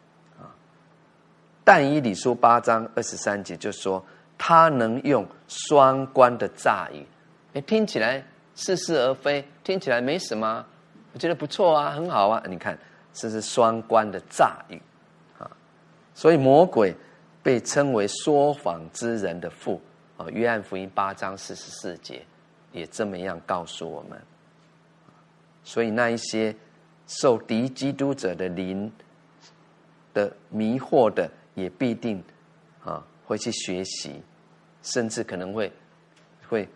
[1.72, 4.04] 但以理书八章二十三节就说，
[4.36, 7.06] 他能用双关的诈语，
[7.54, 8.20] 哎，听起来。
[8.56, 10.66] 似是而非，听起来没什么，
[11.12, 12.42] 我觉得不错啊，很好啊。
[12.48, 12.76] 你看，
[13.12, 14.82] 这是双关的诈语
[15.38, 15.48] 啊，
[16.12, 16.92] 所以魔鬼
[17.40, 19.80] 被称为说谎之人的父
[20.16, 20.26] 啊。
[20.30, 22.20] 约翰福音八章四十四节
[22.72, 24.20] 也这么样告诉我们。
[25.62, 26.52] 所以那一些
[27.06, 28.92] 受敌基督者的灵
[30.12, 32.22] 的迷惑的，也必定
[32.84, 34.22] 啊会去学习，
[34.82, 35.72] 甚至可能会
[36.48, 36.68] 会。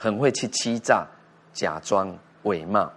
[0.00, 1.04] 很会去欺诈、
[1.52, 2.88] 假装伪冒，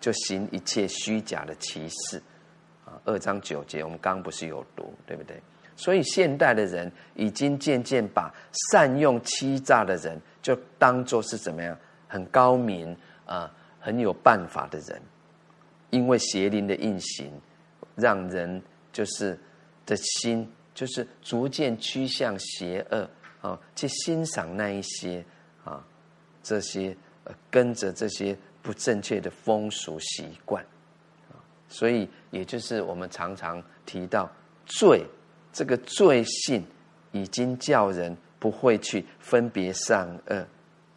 [0.00, 2.22] 就行一切虚假的歧视
[2.84, 2.94] 啊。
[3.04, 5.42] 二章九节，我们刚刚不是有读，对不对？
[5.74, 8.32] 所以现代的人已经渐渐把
[8.70, 12.96] 善用欺诈的人，就当做是怎么样很高明
[13.26, 15.02] 啊，很有办法的人。
[15.90, 17.32] 因为邪灵的运行，
[17.96, 18.62] 让人
[18.92, 19.36] 就是
[19.86, 23.08] 的心就是逐渐趋向邪恶
[23.40, 25.24] 啊，去欣赏那一些
[25.64, 25.84] 啊。
[26.42, 30.62] 这些呃，跟着这些不正确的风俗习惯，
[31.68, 34.30] 所以也就是我们常常提到
[34.66, 35.02] 罪，
[35.50, 36.62] 这个罪性
[37.12, 40.46] 已经叫人不会去分别善恶，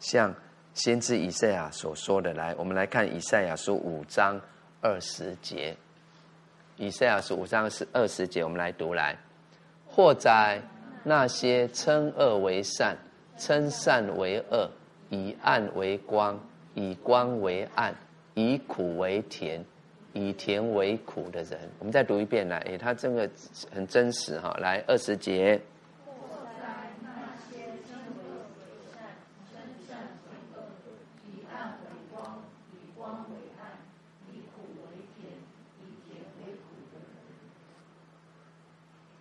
[0.00, 0.34] 像
[0.74, 4.38] 先知以赛亚所说的，来，我们来看以赛亚书五章
[4.82, 5.74] 二十节，
[6.78, 9.16] 以赛亚书五章是二十节，我们来读来，
[9.86, 10.62] 或在
[11.02, 12.96] 那些称恶为善，
[13.36, 14.70] 称善为恶。
[15.10, 16.38] 以暗为光，
[16.74, 17.94] 以光为暗，
[18.34, 19.64] 以苦为甜，
[20.12, 22.58] 以甜为苦的人，我们再读一遍来。
[22.58, 23.26] 诶，他这个
[23.74, 24.54] 很真实哈。
[24.60, 25.58] 来二十节。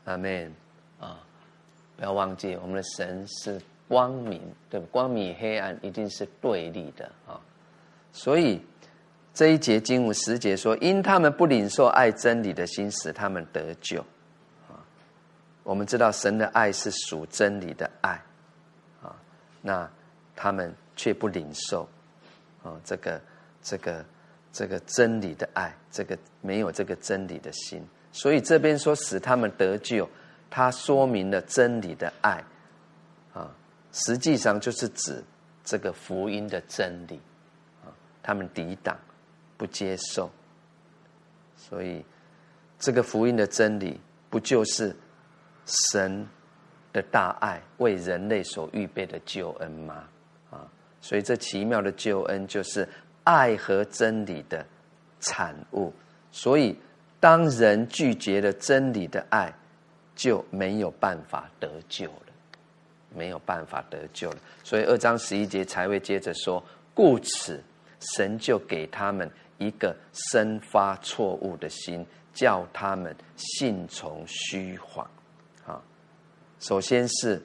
[0.08, 0.54] 阿门
[1.02, 1.20] 啊！
[1.98, 4.86] 不要忘记，我们的神是光明，对不？
[4.88, 7.40] 光明与黑暗一定是对立的啊！
[8.14, 8.62] 所以
[9.34, 14.00] 这一节经文十节说：“因他们不领受爱真理的心，使他们得救。”
[14.72, 14.80] 啊，
[15.64, 18.12] 我们知道神的爱是属真理的爱
[19.04, 19.14] 啊，
[19.62, 19.90] 那
[20.38, 21.88] 他们却不领受
[22.64, 23.22] 啊，这个、
[23.62, 24.06] 这个、
[24.54, 27.86] 这个真理的爱，这个没有这个真理的心。
[28.20, 30.10] 所以这边说使他们得救，
[30.50, 32.44] 它说明了真理的爱，
[33.32, 33.56] 啊，
[33.92, 35.24] 实际上就是指
[35.64, 37.22] 这个福音的真理，
[37.86, 37.94] 啊，
[38.24, 38.98] 他们抵挡，
[39.56, 40.32] 不接受，
[41.56, 42.04] 所以
[42.80, 44.02] 这个福音的真理
[44.32, 44.96] 不就是
[45.68, 46.28] 神
[46.92, 50.04] 的大爱为人类所预备的救恩吗？
[50.50, 50.66] 啊，
[51.02, 52.90] 所以这奇妙的救恩就是
[53.26, 54.66] 爱和真理的
[55.20, 55.94] 产物，
[56.32, 56.76] 所以。
[57.20, 59.54] 当人拒绝了真理的爱，
[60.16, 62.34] 就没有办法得救了，
[63.16, 64.38] 没有办法得救了。
[64.64, 66.64] 所以二章十一节才会接着说
[66.94, 67.64] ：“故此，
[68.16, 75.10] 神就给他们一个生发错误的心，叫他们信从虚谎。”
[75.66, 75.82] 啊，
[76.60, 77.42] 首先是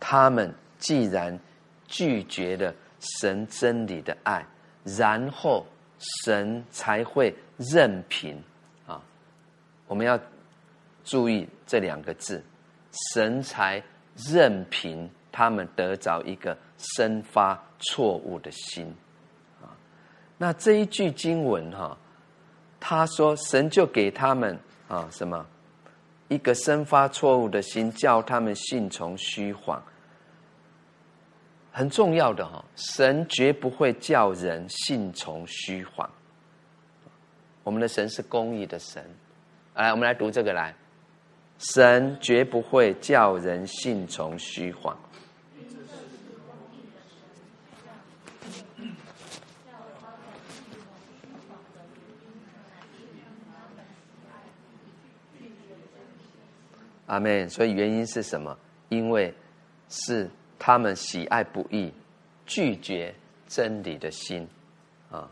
[0.00, 1.38] 他们既然
[1.86, 4.44] 拒绝了神真理的爱，
[4.84, 5.66] 然后
[6.24, 8.42] 神才会任凭。
[9.86, 10.18] 我们要
[11.04, 12.42] 注意这两个字，
[13.12, 13.82] 神才
[14.16, 18.92] 任凭他们得着一个生发错误的心
[19.62, 19.70] 啊。
[20.38, 21.96] 那这一句经文哈，
[22.80, 24.58] 他说神就给他们
[24.88, 25.46] 啊什么
[26.28, 29.82] 一个生发错误的心，叫他们信从虚谎。
[31.70, 36.10] 很重要的哈，神绝不会叫人信从虚谎。
[37.62, 39.04] 我们的神是公义的神。
[39.76, 40.74] 来，我们来读这个来。
[41.58, 44.98] 神绝不会叫人信从虚谎。
[57.06, 57.48] 阿门。
[57.50, 58.56] 所以原因是什么？
[58.88, 59.34] 因为
[59.90, 61.92] 是他们喜爱不义，
[62.46, 63.14] 拒绝
[63.46, 64.48] 真理的心
[65.10, 65.30] 啊。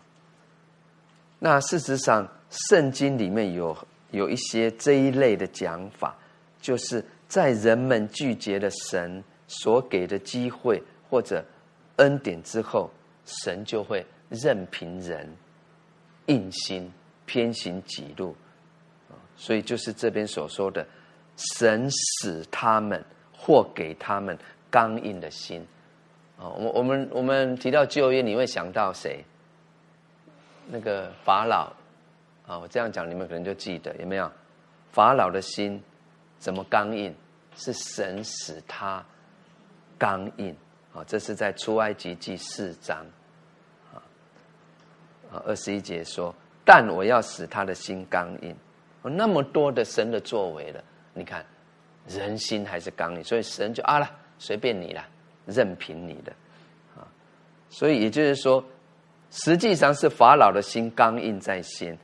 [1.38, 3.74] 那事实上，圣经里面有。
[4.14, 6.16] 有一些这一类的讲法，
[6.60, 11.44] 就是在人们拒绝了神所给的机会或者
[11.96, 12.90] 恩典之后，
[13.24, 15.28] 神就会任凭人
[16.26, 16.90] 硬心
[17.26, 18.34] 偏行己路
[19.36, 20.86] 所以就是这边所说的，
[21.36, 23.04] 神使他们
[23.36, 24.38] 或给他们
[24.70, 25.66] 刚硬的心
[26.38, 26.48] 啊。
[26.48, 29.24] 我我们我们提到就业，你会想到谁？
[30.68, 31.72] 那个法老。
[32.46, 34.30] 啊，我这样讲，你们可能就记得有没有？
[34.92, 35.82] 法老的心
[36.38, 37.14] 怎么刚硬？
[37.56, 39.04] 是神使他
[39.96, 40.56] 刚硬
[40.92, 41.04] 啊！
[41.06, 42.98] 这是在出埃及记四章
[43.92, 44.02] 啊
[45.30, 46.34] 啊二十一节说
[46.66, 48.52] ：“但我要使他的心刚硬。”
[49.02, 50.82] 那么多的神的作为了，
[51.12, 51.46] 你看
[52.08, 55.06] 人心还是刚硬，所以神就啊了，随便你了，
[55.46, 56.32] 任凭你的
[56.96, 57.06] 啊！
[57.70, 58.64] 所以也就是说，
[59.30, 61.96] 实际上是法老的心刚硬在先。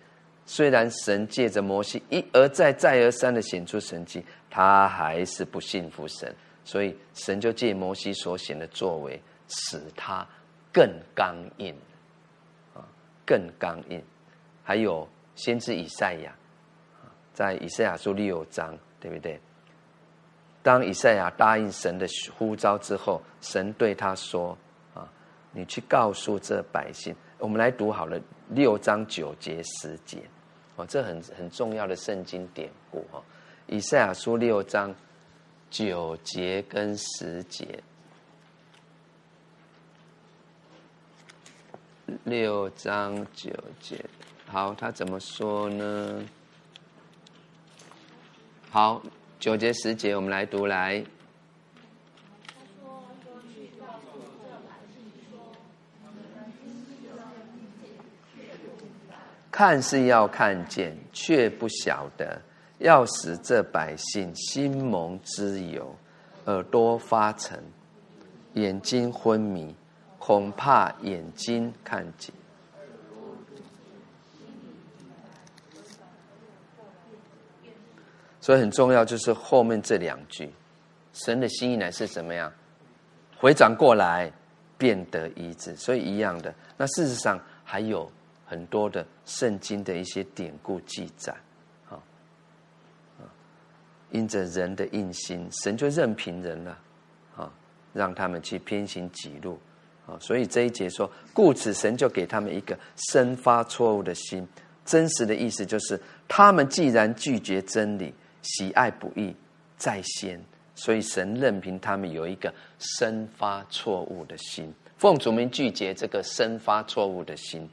[0.53, 4.21] 虽然神借着摩西一而再、再而三的显出神迹，
[4.51, 10.27] 他还是不信服神，所以神就借摩西所显的作为，使他
[10.73, 11.73] 更刚硬，
[12.75, 12.83] 啊，
[13.25, 14.03] 更刚硬。
[14.65, 16.35] 还有先知以赛亚，
[17.33, 19.41] 在以赛亚书六章，对不对？
[20.65, 24.59] 当以赛亚答应神的呼召之后，神对他说
[24.95, 25.09] ：“啊，
[25.53, 30.19] 你去告诉这百姓。”我们来读好了六章九节十节。
[30.87, 33.23] 这很很重要的圣经典故哈，
[33.67, 34.95] 以赛亚书六章
[35.71, 37.83] 九节跟十节，
[42.25, 43.51] 六章九
[43.81, 44.05] 节，
[44.47, 46.25] 好，他怎么说呢？
[48.71, 49.03] 好，
[49.39, 51.05] 九节十节，我们来读来。
[59.53, 62.41] 看是要看见，却不晓得；
[62.79, 65.93] 要使这百姓心蒙之油，
[66.45, 67.61] 耳朵发沉，
[68.55, 69.75] 眼睛昏迷，
[70.21, 72.33] 恐怕眼睛看见。
[78.41, 80.49] 所以很重要，就是后面这两句：
[81.13, 82.51] 神的心意乃是怎么样？
[83.37, 84.33] 回转过来，
[84.79, 85.75] 变得医治。
[85.75, 86.55] 所以一样的。
[86.77, 88.11] 那事实上还有。
[88.51, 91.33] 很多的圣经的一些典故记载，
[91.89, 91.95] 啊
[93.21, 93.23] 啊，
[94.11, 96.77] 因着人的硬心，神就任凭人了，
[97.37, 97.53] 啊，
[97.93, 99.57] 让他们去偏行己路，
[100.05, 104.45] 啊，所以这一节说，故此神就给他们一个生发错误的心。
[104.85, 108.13] 真实的意思就是，他们既然拒绝真理，
[108.43, 109.33] 喜爱不义
[109.77, 110.43] 在先，
[110.75, 114.75] 所以神任凭他们有一个生发错误的心。
[114.99, 117.71] 奉主名拒绝这个生发错误的心，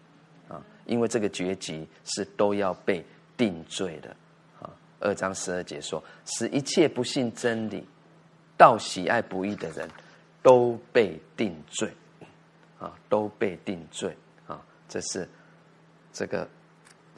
[0.87, 3.05] 因为这个结局是都要被
[3.37, 4.09] 定罪的。
[4.59, 7.87] 啊，二章十二节说，使一切不信真理、
[8.57, 9.87] 到喜爱不义的人
[10.41, 11.93] 都被定罪，
[12.79, 14.17] 啊，都被定罪。
[14.47, 14.59] 啊，
[14.89, 15.29] 这是
[16.11, 16.47] 这个。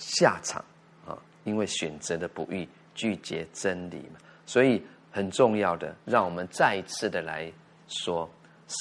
[0.01, 0.63] 下场
[1.05, 1.11] 啊，
[1.43, 2.65] 因为选择的不义，
[2.95, 4.81] 拒绝真理嘛，所以
[5.11, 7.51] 很重要的，让我们再一次的来
[7.89, 8.29] 说，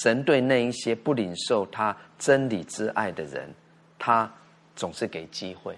[0.01, 3.53] 神对那一些不领受他真理之爱的人，
[3.97, 4.33] 他
[4.79, 5.77] 总是给机会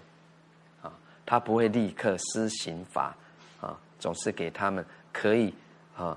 [0.83, 0.93] 啊，
[1.25, 3.15] 他不会立刻施刑罚
[3.59, 5.51] 啊，总是给他们可以
[5.97, 6.15] 啊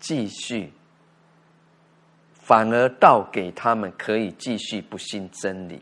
[0.00, 0.72] 继续，
[2.32, 5.80] 反而倒给他们可以继续不信真理，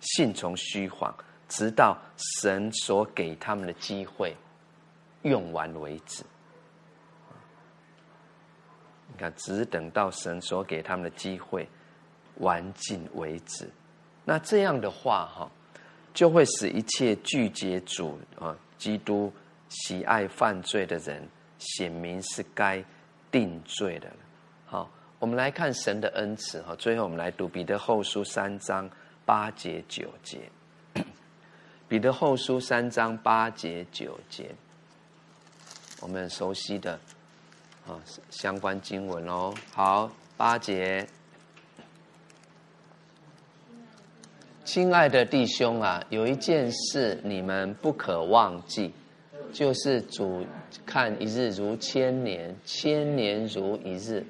[0.00, 1.14] 信从虚谎。
[1.48, 1.98] 直到
[2.38, 4.36] 神所给他们的机会
[5.22, 6.22] 用完为止。
[9.08, 11.68] 你看，只等到神所给他们的机会
[12.36, 13.68] 完尽为止。
[14.24, 15.50] 那这样的话，哈，
[16.12, 19.32] 就会使一切拒绝主啊，基督
[19.68, 21.26] 喜爱犯罪的人，
[21.58, 22.84] 显明是该
[23.30, 24.16] 定罪的了。
[24.66, 26.74] 好，我们来看神的恩慈哈。
[26.76, 28.88] 最后，我们来读彼得后书三章
[29.24, 30.50] 八节九节。
[31.88, 34.54] 彼得后书三章八节九节，
[36.00, 36.92] 我们熟悉的
[37.86, 37.98] 啊
[38.30, 39.52] 相关经文哦。
[39.72, 41.06] 好，八节，
[44.72, 48.92] 亲爱的弟兄啊，有一件事你们不可忘记，
[49.52, 50.46] 就是主
[50.86, 54.24] 看一日如千年，千年如一日。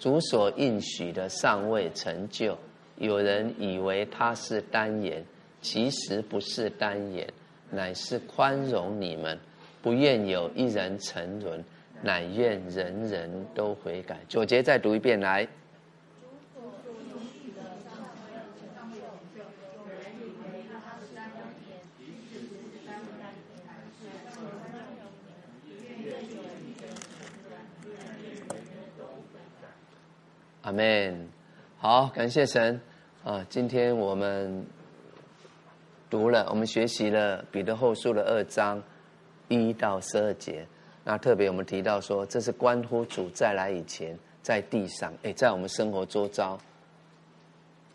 [0.00, 2.58] 主所应许的尚未成就，
[2.96, 5.24] 有人以为他是单言。
[5.62, 7.24] 其实不是单言，
[7.70, 9.38] 乃是宽容你们，
[9.80, 11.64] 不愿有一人沉沦，
[12.02, 14.18] 乃愿人人都悔改。
[14.26, 15.46] 九节再读一遍来。
[30.62, 31.28] 阿门。
[31.78, 32.80] 好，感谢神
[33.24, 33.44] 啊！
[33.48, 34.66] 今天我们。
[36.10, 38.82] 读了，我们学习了彼得后书的二章
[39.46, 40.66] 一到十二节。
[41.04, 46.58] 那特别我们提到说，这是关乎主再来以前，在地上，哎，在我们生活周遭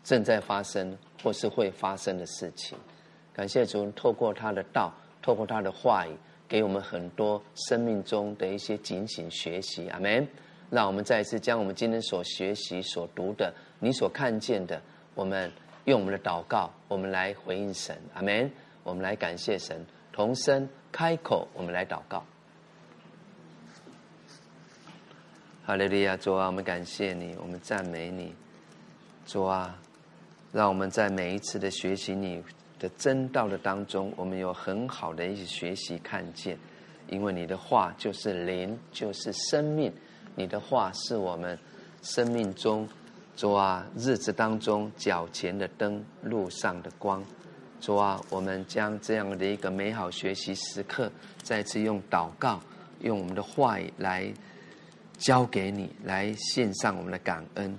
[0.02, 2.78] 正在发生或是会发生的事情。
[3.34, 4.90] 感谢主，透过他的道，
[5.20, 6.16] 透过他的话语，
[6.48, 9.90] 给我们很多生命中的一些警醒学习。
[9.90, 10.26] 阿门。
[10.70, 14.80] 让我们再一次将我们今天所学习、所读的，你所看见的，
[15.14, 15.50] 我们。
[15.86, 18.50] 用我们的祷告，我们来回应神，阿门。
[18.82, 22.24] 我们来感谢神，同声开口，我们来祷告。
[25.64, 28.34] 哈利路亚，主啊，我们感谢你，我们赞美你，
[29.26, 29.78] 主啊，
[30.50, 32.42] 让我们在每一次的学习你
[32.80, 36.58] 的真道的当中，我们有很好的一些学习看见，
[37.06, 39.92] 因为你的话就是灵，就是生命，
[40.36, 41.58] 你的话是我们
[42.02, 42.88] 生命中。
[43.34, 47.22] 主啊，日子当中脚前的灯，路上的光。
[47.80, 52.58] 主啊，我们将这样的一个美好学习时刻，再次用祷告，
[53.00, 54.32] 用我们的话语来
[55.18, 57.78] 交给你，来献上我们的感恩。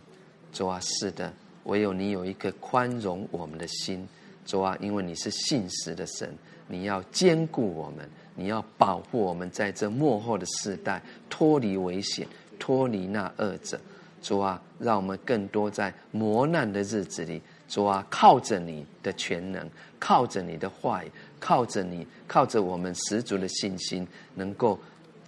[0.54, 4.08] 主啊，是的，唯有你有一颗宽容我们的心。
[4.46, 6.32] 主啊，因为你是信实的神，
[6.68, 12.28] 你要兼顾我们，你要保护我们在这幕后的世代脱离危险，
[12.60, 13.80] 脱离那恶者。
[14.22, 19.70] 主啊，让我们更多在磨难的日子里，主啊，靠着你的全能，
[20.00, 24.78] 靠着你的话语，靠着你，靠着我们十足的信心，能够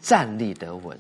[0.02, 1.00] 站立得稳。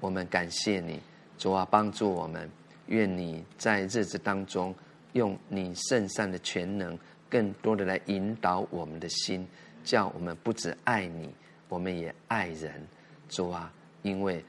[0.00, 0.98] 我们感谢你，
[1.38, 2.48] 主啊，帮助我们。
[2.86, 4.74] 愿你在日子当中，
[5.12, 6.98] 用你圣善的全能，
[7.28, 9.46] 更多的来引导我们的心，
[9.84, 11.28] 叫我们不止爱你，
[11.68, 12.72] 我们也爱人。
[13.28, 13.72] 主啊，
[14.02, 14.42] 因为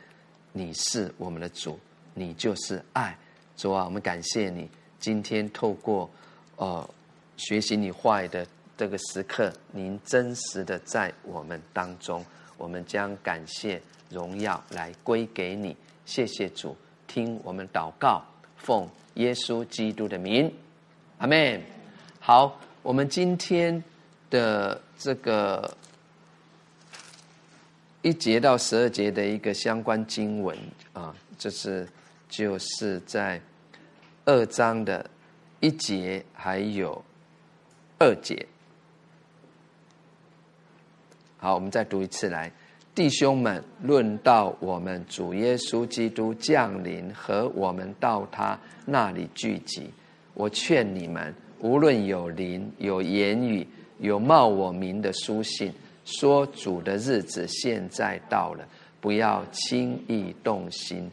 [0.57, 1.79] 你是我们的主。
[2.15, 3.15] 你就是爱，
[3.55, 4.67] 主啊，我们感谢你。
[4.99, 6.09] 今天透过
[6.55, 6.89] 呃
[7.38, 12.25] 学习你话语的这个时刻，您真实的在我们当中，
[12.57, 13.79] 我们将感谢
[14.09, 15.77] 荣耀来归给你。
[16.07, 16.75] 谢谢主，
[17.05, 18.25] 听我们祷告，
[18.55, 20.51] 奉耶稣基督的名，
[21.19, 21.61] 阿门。
[22.19, 23.84] 好，我们今天
[24.31, 25.77] 的这个
[28.02, 30.57] 一节到十二节的一个相关经文
[30.94, 31.88] 啊，这是
[32.30, 33.41] 就是在
[34.26, 35.10] 二章的
[35.60, 37.03] 一节还有
[37.98, 38.45] 二节。
[41.38, 42.52] 好，我们再读一次来，
[42.95, 49.90] 弟兄们，论到我们主耶稣基督降临和我们到他那里聚集，
[50.34, 53.68] 我劝你们，无论有灵、有言语、
[53.99, 55.74] 有冒我名的书信，
[56.07, 58.67] 说主的日子现在到了，
[58.99, 61.11] 不要轻易动心。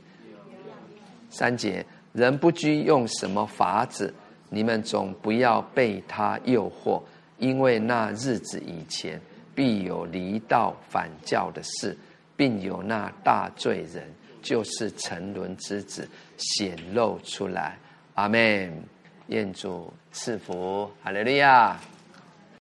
[1.29, 4.15] 三节，人不拘用什么法子，
[4.49, 7.03] 你们总不要被他诱惑，
[7.39, 9.21] 因为那日子以前。
[9.57, 11.97] 必有离道反教的事，
[12.37, 14.03] 并有那大罪人，
[14.43, 17.79] 就是沉沦之子显露出来。
[18.15, 18.83] 阿门。
[19.29, 21.79] 愿主赐福，哈利路亚。